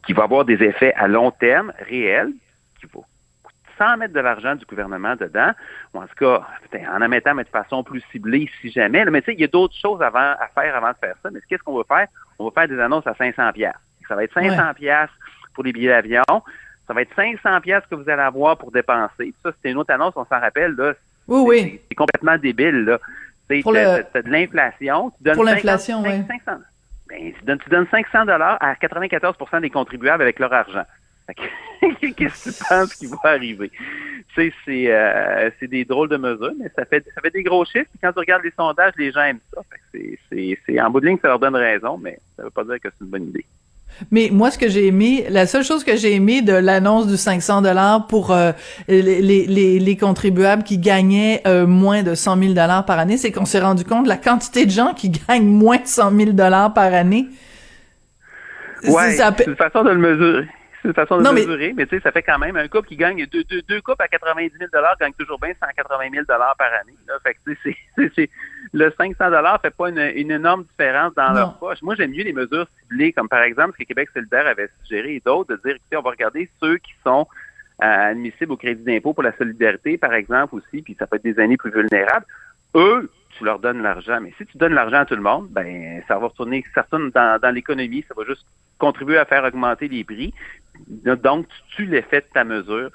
qui 0.05 0.13
va 0.13 0.23
avoir 0.23 0.45
des 0.45 0.61
effets 0.61 0.93
à 0.93 1.07
long 1.07 1.31
terme 1.31 1.73
réels, 1.87 2.33
sans 3.77 3.97
mettre 3.97 4.13
de 4.13 4.19
l'argent 4.19 4.55
du 4.55 4.65
gouvernement 4.65 5.15
dedans, 5.15 5.51
ou 5.93 5.99
en 5.99 6.07
tout 6.07 6.15
cas, 6.17 6.45
en 6.91 7.01
en 7.01 7.07
mettant, 7.07 7.35
mais 7.35 7.43
de 7.43 7.49
façon 7.49 7.83
plus 7.83 8.03
ciblée 8.11 8.49
si 8.61 8.71
jamais. 8.71 9.05
mais 9.05 9.21
tu 9.21 9.27
sais, 9.27 9.33
il 9.33 9.41
y 9.41 9.43
a 9.43 9.47
d'autres 9.47 9.75
choses 9.75 10.01
avant, 10.01 10.19
à 10.19 10.49
faire 10.53 10.75
avant 10.75 10.89
de 10.89 10.97
faire 10.99 11.15
ça. 11.21 11.29
Mais 11.31 11.39
qu'est-ce 11.47 11.63
qu'on 11.63 11.77
va 11.77 11.83
faire? 11.83 12.07
On 12.39 12.45
va 12.45 12.51
faire 12.51 12.67
des 12.67 12.79
annonces 12.79 13.07
à 13.07 13.13
500 13.15 13.51
pièces. 13.53 13.73
Ça 14.07 14.15
va 14.15 14.23
être 14.23 14.33
500 14.33 14.73
pièces 14.75 15.09
pour 15.53 15.63
les 15.63 15.73
billets 15.73 15.89
d'avion. 15.89 16.23
Ça 16.87 16.93
va 16.93 17.01
être 17.01 17.13
500 17.15 17.61
pièces 17.61 17.83
que 17.89 17.95
vous 17.95 18.09
allez 18.09 18.21
avoir 18.21 18.57
pour 18.57 18.71
dépenser. 18.71 19.33
Ça, 19.43 19.51
c'était 19.51 19.71
une 19.71 19.77
autre 19.77 19.93
annonce, 19.93 20.13
on 20.15 20.25
s'en 20.25 20.39
rappelle. 20.39 20.73
Là, 20.75 20.93
oui, 21.27 21.41
oui. 21.45 21.81
C'est 21.89 21.95
complètement 21.95 22.37
débile. 22.37 22.85
Là. 22.85 22.99
C'est 23.49 23.61
de 23.61 24.29
l'inflation. 24.29 25.11
Pour 25.33 25.43
l'inflation, 25.43 26.01
oui. 26.01 26.23
Ben, 27.09 27.33
tu, 27.33 27.69
donnes, 27.69 27.87
500 27.89 28.25
dollars 28.25 28.57
à 28.59 28.73
94% 28.73 29.61
des 29.61 29.69
contribuables 29.69 30.21
avec 30.21 30.39
leur 30.39 30.51
argent. 30.51 30.83
Qu'est-ce 32.15 32.49
que 32.49 32.57
tu 32.57 32.63
penses 32.69 32.93
qui 32.95 33.05
va 33.07 33.17
arriver? 33.23 33.71
Tu 34.35 34.53
sais, 34.65 34.91
euh, 34.91 35.49
c'est 35.59 35.67
des 35.67 35.83
drôles 35.83 36.09
de 36.09 36.17
mesures, 36.17 36.53
mais 36.59 36.71
ça 36.75 36.85
fait 36.85 37.03
ça 37.13 37.21
fait 37.21 37.31
des 37.31 37.43
gros 37.43 37.65
chiffres. 37.65 37.89
quand 38.01 38.13
tu 38.13 38.19
regardes 38.19 38.43
les 38.43 38.51
sondages, 38.51 38.93
les 38.97 39.11
gens 39.11 39.23
aiment 39.23 39.39
ça. 39.53 39.61
C'est 39.93 40.81
en 40.81 40.89
bout 40.89 41.01
de 41.01 41.07
ligne, 41.07 41.17
ça 41.21 41.29
leur 41.29 41.39
donne 41.39 41.55
raison, 41.55 41.97
mais 41.97 42.19
ça 42.35 42.43
ne 42.43 42.47
veut 42.47 42.51
pas 42.51 42.63
dire 42.63 42.79
que 42.79 42.89
c'est 42.89 43.03
une 43.03 43.11
bonne 43.11 43.27
idée. 43.29 43.45
Mais 44.11 44.29
moi, 44.31 44.51
ce 44.51 44.59
que 44.59 44.69
j'ai 44.69 44.87
aimé, 44.87 45.25
la 45.29 45.47
seule 45.47 45.63
chose 45.63 45.83
que 45.83 45.95
j'ai 45.95 46.13
aimé 46.13 46.41
de 46.41 46.53
l'annonce 46.53 47.07
du 47.07 47.17
500 47.17 47.63
dollars 47.63 48.05
pour 48.07 48.31
euh, 48.31 48.51
les, 48.87 49.21
les, 49.21 49.79
les, 49.79 49.97
contribuables 49.97 50.63
qui 50.63 50.77
gagnaient 50.77 51.41
euh, 51.47 51.65
moins 51.65 52.03
de 52.03 52.13
100 52.13 52.37
000 52.37 52.53
dollars 52.53 52.85
par 52.85 52.99
année, 52.99 53.17
c'est 53.17 53.31
qu'on 53.31 53.45
s'est 53.45 53.59
rendu 53.59 53.83
compte 53.83 54.03
de 54.03 54.09
la 54.09 54.17
quantité 54.17 54.65
de 54.65 54.71
gens 54.71 54.93
qui 54.93 55.09
gagnent 55.27 55.47
moins 55.47 55.77
de 55.77 55.87
100 55.87 56.15
000 56.15 56.31
dollars 56.33 56.73
par 56.73 56.93
année. 56.93 57.27
Ouais, 58.83 59.13
c'est 59.13 59.47
une 59.47 59.55
façon 59.55 59.83
de 59.83 59.89
le 59.89 59.97
mesurer. 59.97 60.47
C'est 60.81 60.89
une 60.89 60.93
façon 60.93 61.17
de 61.17 61.29
mesurer, 61.29 61.73
mais, 61.75 61.87
tu 61.87 61.95
sais, 61.95 62.01
ça 62.01 62.11
fait 62.11 62.21
quand 62.21 62.37
même 62.37 62.55
un 62.55 62.67
couple 62.67 62.87
qui 62.87 62.97
gagne 62.97 63.25
deux, 63.25 63.43
deux, 63.45 63.61
deux 63.63 63.81
couples 63.81 64.03
à 64.03 64.07
90 64.07 64.51
000 64.59 64.69
gagnent 64.99 65.13
toujours 65.13 65.39
bien 65.39 65.51
180 65.59 66.09
000 66.11 66.25
par 66.25 66.55
année. 66.81 66.95
Là. 67.07 67.15
Fait 67.23 67.33
que, 67.33 67.39
c'est, 67.63 68.11
c'est, 68.15 68.29
le 68.73 68.93
500 68.97 69.15
fait 69.61 69.75
pas 69.75 69.89
une, 69.89 70.11
une, 70.15 70.31
énorme 70.31 70.65
différence 70.65 71.13
dans 71.15 71.33
leur 71.33 71.57
poche. 71.57 71.81
Moi, 71.81 71.95
j'aime 71.95 72.11
mieux 72.11 72.23
les 72.23 72.33
mesures 72.33 72.67
ciblées, 72.81 73.11
comme 73.11 73.27
par 73.27 73.41
exemple 73.41 73.73
ce 73.73 73.83
que 73.83 73.87
Québec 73.87 74.09
solidaire 74.13 74.45
avait 74.45 74.69
suggéré 74.83 75.15
et 75.15 75.21
d'autres, 75.25 75.55
de 75.55 75.61
dire, 75.65 75.75
écoutez, 75.75 75.97
on 75.97 76.01
va 76.01 76.11
regarder 76.11 76.49
ceux 76.61 76.77
qui 76.77 76.93
sont 77.03 77.27
euh, 77.81 78.11
admissibles 78.11 78.51
au 78.51 78.57
crédit 78.57 78.83
d'impôt 78.83 79.13
pour 79.13 79.23
la 79.23 79.35
solidarité, 79.37 79.97
par 79.97 80.13
exemple, 80.13 80.55
aussi, 80.55 80.81
puis 80.81 80.95
ça 80.97 81.07
peut 81.07 81.15
être 81.15 81.23
des 81.23 81.39
années 81.39 81.57
plus 81.57 81.71
vulnérables. 81.71 82.25
Eux, 82.75 83.09
tu 83.37 83.43
leur 83.43 83.59
donnes 83.59 83.81
l'argent. 83.81 84.19
Mais 84.21 84.33
si 84.37 84.45
tu 84.45 84.57
donnes 84.57 84.73
l'argent 84.73 84.97
à 84.97 85.05
tout 85.05 85.15
le 85.15 85.21
monde, 85.21 85.47
ben 85.49 86.01
ça 86.07 86.17
va 86.17 86.27
retourner 86.27 86.63
certaines 86.73 87.09
dans, 87.11 87.39
dans 87.39 87.51
l'économie, 87.51 88.03
ça 88.07 88.13
va 88.15 88.23
juste 88.25 88.45
contribuer 88.77 89.17
à 89.17 89.25
faire 89.25 89.43
augmenter 89.43 89.87
les 89.87 90.03
prix. 90.03 90.33
Donc, 90.87 91.47
tu 91.47 91.75
tues 91.75 91.85
l'effet 91.85 92.21
de 92.21 92.25
ta 92.33 92.43
mesure. 92.43 92.89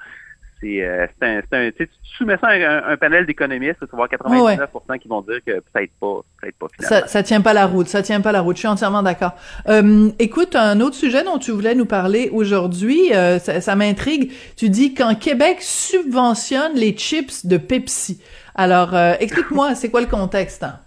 C'est 0.61 0.81
euh, 0.81 1.05
un, 1.21 1.41
un, 1.51 1.71
tu 1.71 1.89
soumets 2.17 2.37
ça 2.37 2.47
à 2.47 2.91
un, 2.91 2.95
panel 2.95 3.25
d'économistes, 3.25 3.79
tu 3.79 3.85
vas 3.91 3.97
voir 3.97 4.07
99% 4.07 4.97
qui 4.99 5.09
vont 5.09 5.21
dire 5.21 5.39
que 5.45 5.59
peut-être 5.59 5.91
pas, 5.99 6.21
peut-être 6.41 6.57
pas 6.57 6.67
finalement. 6.73 7.01
Ça, 7.01 7.07
ça 7.07 7.23
tient 7.23 7.41
pas 7.41 7.51
la 7.51 7.65
route, 7.65 7.87
ça 7.87 8.01
tient 8.01 8.21
pas 8.21 8.31
la 8.31 8.39
route. 8.39 8.55
Je 8.55 8.59
suis 8.59 8.67
entièrement 8.69 9.03
d'accord. 9.03 9.33
Euh, 9.67 10.09
écoute, 10.19 10.55
un 10.55 10.79
autre 10.79 10.95
sujet 10.95 11.25
dont 11.25 11.37
tu 11.37 11.51
voulais 11.51 11.75
nous 11.75 11.85
parler 11.85 12.29
aujourd'hui, 12.31 13.13
euh, 13.13 13.39
ça, 13.39 13.59
ça 13.59 13.75
m'intrigue. 13.75 14.31
Tu 14.55 14.69
dis 14.69 14.93
qu'en 14.93 15.15
Québec 15.15 15.57
subventionne 15.59 16.75
les 16.75 16.93
chips 16.93 17.45
de 17.45 17.57
Pepsi. 17.57 18.23
Alors, 18.55 18.95
explique-moi, 18.95 19.75
c'est 19.75 19.89
quoi 19.89 19.99
le 19.99 20.07
contexte? 20.07 20.63
Hein? 20.63 20.79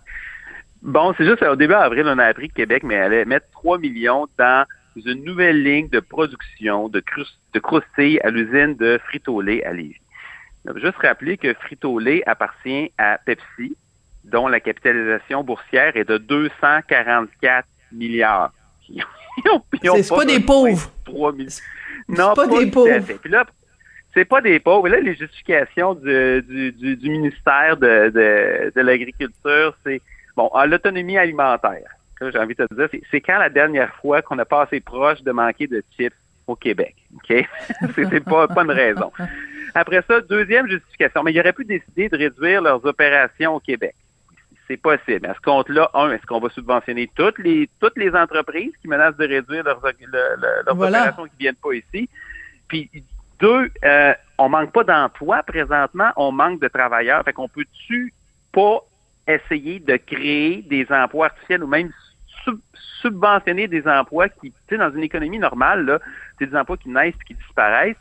Bon, 0.87 1.13
c'est 1.19 1.27
juste 1.27 1.43
au 1.43 1.57
début 1.57 1.75
avril, 1.75 2.05
on 2.07 2.19
a 2.19 2.25
appris 2.25 2.49
que 2.49 2.55
Québec 2.55 2.85
mais 2.85 2.97
allait 2.97 3.25
mettre 3.25 3.47
3 3.51 3.79
millions 3.79 4.27
dans 4.39 4.65
une 5.01 5.25
nouvelle 5.25 5.63
ligne 5.63 5.89
de 5.89 6.01
production 6.01 6.89
de, 6.89 7.03
de 7.53 7.59
croustilles 7.59 8.21
à 8.21 8.31
l'usine 8.31 8.75
de 8.77 8.99
Frito-Lay 9.09 9.65
à 9.65 9.73
Lévis. 9.73 10.01
Je 10.65 10.73
veux 10.73 10.81
juste 10.81 10.99
rappeler 10.99 11.37
que 11.37 11.53
Frito-Lay 11.55 12.23
appartient 12.27 12.93
à 12.99 13.19
Pepsi, 13.19 13.77
dont 14.25 14.49
la 14.49 14.61
capitalisation 14.61 15.45
boursière 15.45 15.97
est 15.97 16.09
de 16.09 16.19
244 16.19 17.67
milliards. 17.93 18.53
C'est 19.83 20.09
pas, 20.09 20.25
des 20.25 20.41
pauvres. 20.41 20.91
Non, 22.09 22.35
pas, 22.35 22.47
des 22.47 22.71
pauvres. 22.71 22.99
Puis 23.21 23.31
là, 23.31 23.45
c'est 24.15 24.25
pas 24.25 24.41
des 24.41 24.59
pauvres. 24.59 24.89
Là, 24.89 25.01
les 25.01 25.15
justifications 25.15 25.95
du, 25.95 26.43
du, 26.43 26.97
du, 26.97 27.11
ministère 27.11 27.77
de, 27.77 28.11
de, 28.11 28.73
de 28.75 28.81
l'Agriculture, 28.81 29.77
c'est 29.85 30.01
bon, 30.37 30.51
l'autonomie 30.67 31.19
alimentaire 31.19 31.96
j'ai 32.21 32.39
envie 32.39 32.55
de 32.55 32.67
te 32.67 32.75
dire, 32.75 32.89
c'est 33.11 33.21
quand 33.21 33.39
la 33.39 33.51
dernière 33.51 33.95
fois 33.97 34.23
qu'on 34.23 34.39
a 34.39 34.45
passé 34.45 34.81
proche 34.81 35.23
de 35.23 35.33
manquer 35.33 35.67
de 35.67 35.83
chips 35.97 36.15
au 36.47 36.57
Québec. 36.57 36.95
OK? 37.17 37.45
c'est 37.95 38.25
pas, 38.25 38.49
pas 38.49 38.63
une 38.63 38.71
raison. 38.71 39.13
Après 39.75 40.03
ça, 40.09 40.21
deuxième 40.23 40.69
justification, 40.69 41.23
mais 41.23 41.33
il 41.33 41.41
aurait 41.41 41.53
pu 41.53 41.65
décider 41.65 42.09
de 42.09 42.17
réduire 42.17 42.63
leurs 42.63 42.85
opérations 42.87 43.57
au 43.57 43.61
Québec. 43.61 43.95
C'est 44.69 44.79
possible. 44.79 45.27
À 45.27 45.35
ce 45.35 45.41
compte-là, 45.41 45.91
un, 45.95 46.11
est-ce 46.11 46.27
qu'on 46.27 46.41
va 46.41 46.49
subventionner 46.49 47.09
toutes 47.15 47.39
les 47.39 47.69
toutes 47.81 47.97
les 47.97 48.13
entreprises 48.15 48.73
qui 48.81 48.89
menacent 48.89 49.17
de 49.17 49.27
réduire 49.27 49.63
leurs, 49.63 49.85
opérations 50.67 51.25
qui 51.27 51.37
viennent 51.39 51.55
pas 51.55 51.75
ici? 51.75 52.09
Puis 52.67 52.91
deux, 53.39 53.71
euh, 53.85 54.15
on 54.39 54.49
manque 54.49 54.73
pas 54.73 54.83
d'emplois 54.83 55.43
présentement, 55.43 56.11
on 56.17 56.33
manque 56.33 56.61
de 56.61 56.69
travailleurs. 56.69 57.23
Fait 57.25 57.33
qu'on 57.33 57.49
peut-tu 57.49 58.13
pas 58.53 58.81
essayer 59.29 59.79
de 59.79 59.97
créer 59.97 60.63
des 60.63 60.87
emplois 60.91 61.27
artificiels 61.27 61.63
ou 61.63 61.67
même 61.67 61.93
subventionner 63.01 63.69
des 63.69 63.87
emplois 63.87 64.29
qui, 64.29 64.51
tu 64.51 64.57
sais, 64.69 64.77
dans 64.79 64.91
une 64.91 65.03
économie 65.03 65.39
normale, 65.39 65.85
là, 65.85 65.99
c'est 66.39 66.47
des 66.47 66.57
emplois 66.57 66.77
qui 66.77 66.89
naissent 66.89 67.15
et 67.15 67.25
qui 67.27 67.35
disparaissent. 67.35 67.97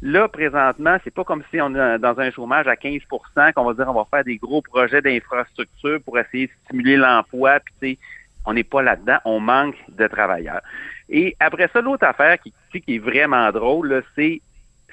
Là, 0.00 0.28
présentement, 0.28 0.96
c'est 1.02 1.12
pas 1.12 1.24
comme 1.24 1.42
si 1.50 1.60
on 1.60 1.74
est 1.74 1.98
dans 1.98 2.18
un 2.20 2.30
chômage 2.30 2.68
à 2.68 2.74
15% 2.74 3.52
qu'on 3.52 3.64
va 3.64 3.74
dire 3.74 3.88
on 3.88 3.94
va 3.94 4.06
faire 4.10 4.24
des 4.24 4.36
gros 4.36 4.62
projets 4.62 5.02
d'infrastructure 5.02 6.00
pour 6.04 6.18
essayer 6.18 6.46
de 6.46 6.52
stimuler 6.64 6.96
l'emploi, 6.96 7.58
puis 7.60 7.74
tu 7.80 7.88
sais, 7.88 7.98
on 8.46 8.54
n'est 8.54 8.64
pas 8.64 8.80
là-dedans, 8.80 9.18
on 9.24 9.40
manque 9.40 9.74
de 9.88 10.06
travailleurs. 10.06 10.60
Et 11.08 11.36
après 11.40 11.68
ça, 11.72 11.80
l'autre 11.80 12.06
affaire 12.06 12.38
qui, 12.40 12.52
qui 12.80 12.94
est 12.94 12.98
vraiment 12.98 13.50
drôle, 13.50 14.02
c'est 14.14 14.40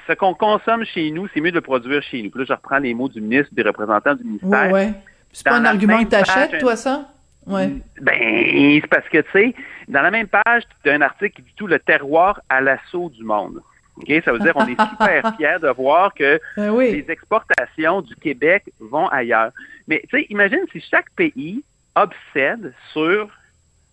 ce 0.07 0.13
qu'on 0.13 0.33
consomme 0.33 0.85
chez 0.85 1.11
nous, 1.11 1.27
c'est 1.33 1.41
mieux 1.41 1.51
de 1.51 1.55
le 1.55 1.61
produire 1.61 2.01
chez 2.01 2.21
nous. 2.21 2.29
Puis 2.29 2.39
là, 2.39 2.45
je 2.49 2.53
reprends 2.53 2.79
les 2.79 2.93
mots 2.93 3.09
du 3.09 3.21
ministre, 3.21 3.53
des 3.53 3.63
représentants 3.63 4.15
du 4.15 4.23
ministère. 4.23 4.49
Ouais, 4.49 4.71
ouais. 4.71 4.93
C'est 5.31 5.45
pas 5.45 5.55
un 5.55 5.65
argument 5.65 6.03
que 6.03 6.09
t'achètes, 6.09 6.59
toi, 6.59 6.75
ça? 6.75 7.09
Ouais. 7.47 7.69
Ben, 8.01 8.79
c'est 8.81 8.87
parce 8.87 9.07
que, 9.09 9.19
tu 9.19 9.31
sais, 9.31 9.55
dans 9.87 10.01
la 10.01 10.11
même 10.11 10.27
page, 10.27 10.63
tu 10.83 10.89
as 10.89 10.93
un 10.93 11.01
article 11.01 11.35
qui 11.35 11.41
dit 11.43 11.53
tout 11.55 11.67
le 11.67 11.79
terroir 11.79 12.41
à 12.49 12.61
l'assaut 12.61 13.09
du 13.09 13.23
monde. 13.23 13.61
OK? 13.97 14.11
Ça 14.23 14.31
veut 14.31 14.39
dire 14.39 14.53
qu'on 14.53 14.67
est 14.67 14.79
super 14.79 15.35
fiers 15.37 15.59
de 15.61 15.69
voir 15.69 16.13
que 16.13 16.39
ben 16.57 16.77
les 16.77 17.05
exportations 17.09 18.01
du 18.01 18.15
Québec 18.15 18.63
vont 18.79 19.07
ailleurs. 19.09 19.51
Mais, 19.87 20.03
tu 20.09 20.17
sais, 20.17 20.25
imagine 20.29 20.61
si 20.71 20.81
chaque 20.81 21.09
pays 21.11 21.63
obsède 21.95 22.73
sur 22.91 23.29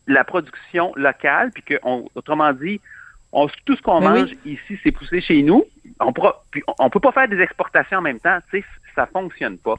la 0.06 0.24
production 0.24 0.92
locale, 0.96 1.50
puis 1.52 1.62
que, 1.62 1.74
autrement 2.14 2.52
dit, 2.52 2.80
on, 3.32 3.48
tout 3.64 3.76
ce 3.76 3.82
qu'on 3.82 4.00
ben 4.00 4.10
mange 4.10 4.30
ici, 4.44 4.78
c'est 4.82 4.92
poussé 4.92 5.20
chez 5.20 5.42
nous. 5.42 5.64
On 6.00 6.08
ne 6.08 6.88
peut 6.88 7.00
pas 7.00 7.12
faire 7.12 7.28
des 7.28 7.40
exportations 7.40 7.98
en 7.98 8.02
même 8.02 8.18
temps. 8.18 8.38
Tu 8.50 8.60
sais, 8.60 8.66
ça 8.94 9.06
fonctionne 9.06 9.58
pas 9.58 9.76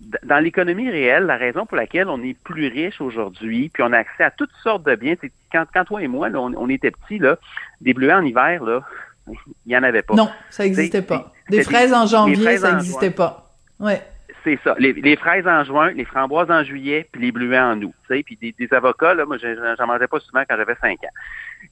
dans 0.00 0.38
l'économie 0.38 0.90
réelle, 0.90 1.24
la 1.24 1.36
raison 1.36 1.66
pour 1.66 1.76
laquelle 1.76 2.08
on 2.08 2.22
est 2.22 2.34
plus 2.34 2.68
riche 2.68 3.00
aujourd'hui, 3.00 3.70
puis 3.72 3.82
on 3.82 3.92
a 3.92 3.98
accès 3.98 4.24
à 4.24 4.30
toutes 4.30 4.52
sortes 4.62 4.84
de 4.84 4.94
biens, 4.94 5.14
c'est 5.20 5.32
quand, 5.52 5.64
quand 5.72 5.84
toi 5.84 6.02
et 6.02 6.08
moi, 6.08 6.28
on, 6.34 6.68
était 6.68 6.90
petits, 6.90 7.18
là, 7.18 7.36
des 7.80 7.94
bleuets 7.94 8.14
en 8.14 8.24
hiver, 8.24 8.62
là, 8.64 8.82
il 9.28 9.36
n'y 9.66 9.76
en 9.76 9.82
avait 9.82 10.02
pas. 10.02 10.14
Non, 10.14 10.30
ça 10.50 10.64
n'existait 10.64 11.02
pas. 11.02 11.32
Des 11.48 11.62
fraises 11.62 11.92
en 11.92 12.06
janvier, 12.06 12.58
ça 12.58 12.72
n'existait 12.72 13.10
pas. 13.10 13.50
Ouais. 13.80 14.02
C'est 14.44 14.58
ça. 14.62 14.74
Les, 14.78 15.16
fraises 15.16 15.48
en 15.48 15.64
juin, 15.64 15.92
les 15.92 16.04
framboises 16.04 16.50
en 16.50 16.62
juillet, 16.62 17.08
puis 17.10 17.22
les 17.22 17.32
bleuets 17.32 17.58
en 17.58 17.80
août. 17.80 17.94
Puis 18.08 18.36
des, 18.40 18.54
des, 18.58 18.74
avocats, 18.74 19.14
là, 19.14 19.24
moi, 19.24 19.38
j'en 19.38 19.86
mangeais 19.86 20.06
pas 20.06 20.20
souvent 20.20 20.42
quand 20.46 20.56
j'avais 20.56 20.76
5 20.82 21.02
ans. 21.02 21.08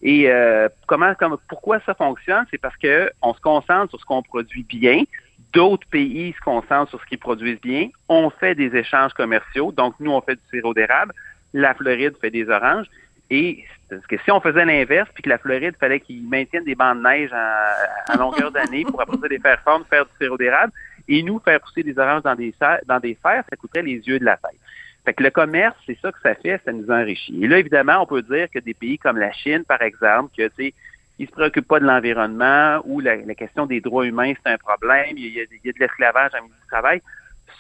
Et 0.01 0.31
euh, 0.31 0.71
comment, 0.87 1.15
comme, 1.15 1.37
pourquoi 1.49 1.81
ça 1.85 1.93
fonctionne? 1.93 2.47
C'est 2.51 2.59
parce 2.59 2.77
que 2.79 3.11
on 3.21 3.35
se 3.35 3.41
concentre 3.41 3.91
sur 3.91 4.01
ce 4.01 4.07
qu'on 4.07 4.23
produit 4.23 4.63
bien, 4.63 5.05
D'autres 5.53 5.87
pays 5.89 6.33
se 6.33 6.41
concentrent 6.41 6.91
sur 6.91 7.01
ce 7.01 7.07
qu'ils 7.07 7.19
produisent 7.19 7.61
bien. 7.61 7.89
On 8.09 8.31
fait 8.31 8.55
des 8.55 8.75
échanges 8.77 9.13
commerciaux. 9.13 9.73
Donc, 9.73 9.95
nous, 10.01 10.11
on 10.11 10.21
fait 10.21 10.37
du 10.37 10.43
sirop 10.51 10.75
d'érable. 10.75 11.13
La 11.53 11.75
Floride 11.75 12.15
fait 12.21 12.31
des 12.31 12.49
oranges. 12.49 12.87
Et 13.31 13.65
parce 13.89 14.07
que 14.07 14.17
si 14.25 14.31
on 14.31 14.41
faisait 14.41 14.65
l'inverse, 14.65 15.09
puis 15.15 15.23
que 15.23 15.29
la 15.29 15.39
Floride 15.39 15.75
fallait 15.79 16.01
qu'ils 16.01 16.27
maintiennent 16.29 16.65
des 16.65 16.75
bancs 16.75 16.97
de 16.97 17.03
neige 17.03 17.31
à, 17.33 18.17
longueur 18.17 18.51
d'année 18.53 18.85
pour 18.85 19.01
après 19.01 19.17
ça 19.19 19.29
les 19.29 19.39
faire 19.39 19.63
faire 19.89 20.05
du 20.05 20.11
sirop 20.21 20.37
d'érable, 20.37 20.73
et 21.09 21.23
nous 21.23 21.39
faire 21.41 21.61
pousser 21.61 21.83
des 21.83 21.99
oranges 21.99 22.23
dans 22.23 22.35
des 22.35 22.55
dans 22.87 23.01
des 23.01 23.17
fers, 23.23 23.45
ça 23.49 23.57
coûterait 23.57 23.83
les 23.83 23.97
yeux 24.07 24.19
de 24.19 24.25
la 24.25 24.37
tête. 24.37 24.61
Fait 25.05 25.15
que 25.15 25.23
le 25.23 25.31
commerce, 25.31 25.75
c'est 25.85 25.99
ça 26.01 26.13
que 26.13 26.21
ça 26.23 26.35
fait, 26.35 26.61
ça 26.65 26.73
nous 26.73 26.89
enrichit. 26.91 27.43
Et 27.43 27.49
là, 27.49 27.59
évidemment, 27.59 28.03
on 28.03 28.07
peut 28.07 28.23
dire 28.23 28.49
que 28.53 28.61
des 28.61 28.75
pays 28.75 28.99
comme 28.99 29.19
la 29.19 29.33
Chine, 29.33 29.65
par 29.65 29.83
exemple, 29.83 30.31
que 30.37 30.47
tu 30.49 30.67
sais, 30.67 30.75
ils 31.23 31.29
se 31.29 31.33
préoccupent 31.33 31.69
pas 31.69 31.79
de 31.79 31.87
l'environnement 31.87 32.81
ou 32.85 32.99
la, 32.99 33.17
question 33.35 33.67
des 33.67 33.81
droits 33.81 34.05
humains, 34.05 34.33
c'est 34.45 34.53
un 34.53 34.59
problème, 34.59 35.17
il 35.17 35.33
y 35.33 35.41
a, 35.41 35.45
de 35.45 35.79
l'esclavage 35.79 36.33
en 36.35 36.43
milieu 36.43 36.55
du 36.61 36.67
travail. 36.67 37.01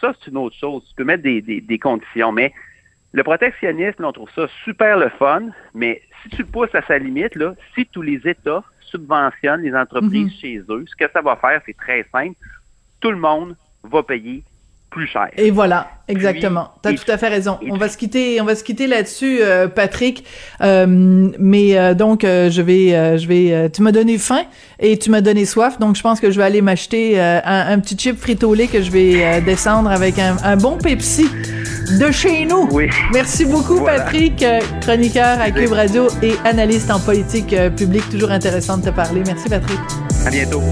Ça, 0.01 0.13
c'est 0.19 0.31
une 0.31 0.37
autre 0.39 0.57
chose. 0.57 0.85
Tu 0.89 0.95
peux 0.97 1.05
mettre 1.05 1.23
des, 1.23 1.79
conditions, 1.79 2.33
mais 2.33 2.53
le 3.13 3.23
protectionnisme, 3.23 4.05
on 4.05 4.13
trouve 4.13 4.31
ça 4.35 4.49
super 4.65 4.99
le 4.99 5.11
fun, 5.11 5.51
mais 5.75 6.03
si 6.23 6.31
tu 6.31 6.39
le 6.39 6.49
pousses 6.49 6.75
à 6.75 6.83
sa 6.83 6.99
limite, 6.99 7.37
là, 7.37 7.55
si 7.75 7.87
tous 7.87 8.03
les 8.03 8.21
États 8.27 8.65
subventionnent 8.81 9.63
les 9.63 9.75
entreprises 9.77 10.33
mm-hmm. 10.33 10.41
chez 10.41 10.59
eux, 10.69 10.85
ce 10.89 10.97
que 10.97 11.11
ça 11.13 11.21
va 11.21 11.37
faire, 11.37 11.63
c'est 11.65 11.77
très 11.77 12.05
simple. 12.11 12.37
Tout 13.01 13.13
le 13.13 13.19
monde 13.19 13.57
va 13.85 14.03
payer 14.03 14.43
plus 14.93 15.07
cher. 15.07 15.29
Et 15.37 15.51
voilà, 15.51 15.89
exactement. 16.07 16.71
Tu 16.83 16.91
as 16.91 16.93
tout 16.93 17.11
à 17.11 17.19
fait 17.19 17.29
raison. 17.29 17.59
On 17.69 17.77
va 17.77 17.89
se 17.89 17.97
quitter, 17.97 18.41
on 18.41 18.45
va 18.45 18.55
se 18.55 18.63
quitter 18.63 18.87
là-dessus, 18.87 19.39
euh, 19.41 19.67
Patrick. 19.67 20.25
Euh, 20.61 20.87
mais 21.39 21.77
euh, 21.77 21.95
donc, 21.95 22.23
je 22.23 22.63
vais, 22.63 23.19
je 23.19 23.27
vais. 23.27 23.71
tu 23.71 23.83
m'as 23.83 23.93
donné 23.93 24.19
faim 24.19 24.43
et 24.79 24.99
tu 24.99 25.11
m'as 25.11 25.23
donné 25.23 25.45
soif, 25.45 25.79
donc 25.79 25.97
je 25.97 26.03
pense 26.03 26.21
que 26.21 26.31
je 26.31 26.37
vais 26.37 26.45
aller 26.45 26.63
m'acheter 26.63 27.19
un, 27.21 27.79
petit 27.81 27.97
chip 27.99 28.19
frito-lait 28.19 28.67
que 28.67 28.83
je 28.83 28.91
vais 28.91 29.41
descendre 29.41 29.91
avec 29.91 30.17
un, 30.19 30.57
bon 30.57 30.77
Pepsi 30.77 31.27
de 31.99 32.11
chez 32.13 32.45
nous. 32.45 32.69
Oui. 32.71 32.89
Merci 33.13 33.45
beaucoup, 33.45 33.81
Patrick, 33.81 34.45
chroniqueur 34.83 35.41
à 35.41 35.51
Cube 35.51 35.73
Radio 35.73 36.07
et 36.23 36.35
analyste 36.45 36.91
en 36.91 37.01
politique 37.01 37.57
publique. 37.77 38.09
Toujours 38.11 38.31
intéressant 38.31 38.79
de 38.79 38.85
te 38.85 38.91
parler. 38.91 39.23
Merci, 39.27 39.49
Patrick. 39.49 39.81
À 40.27 40.31
bientôt. 40.31 40.63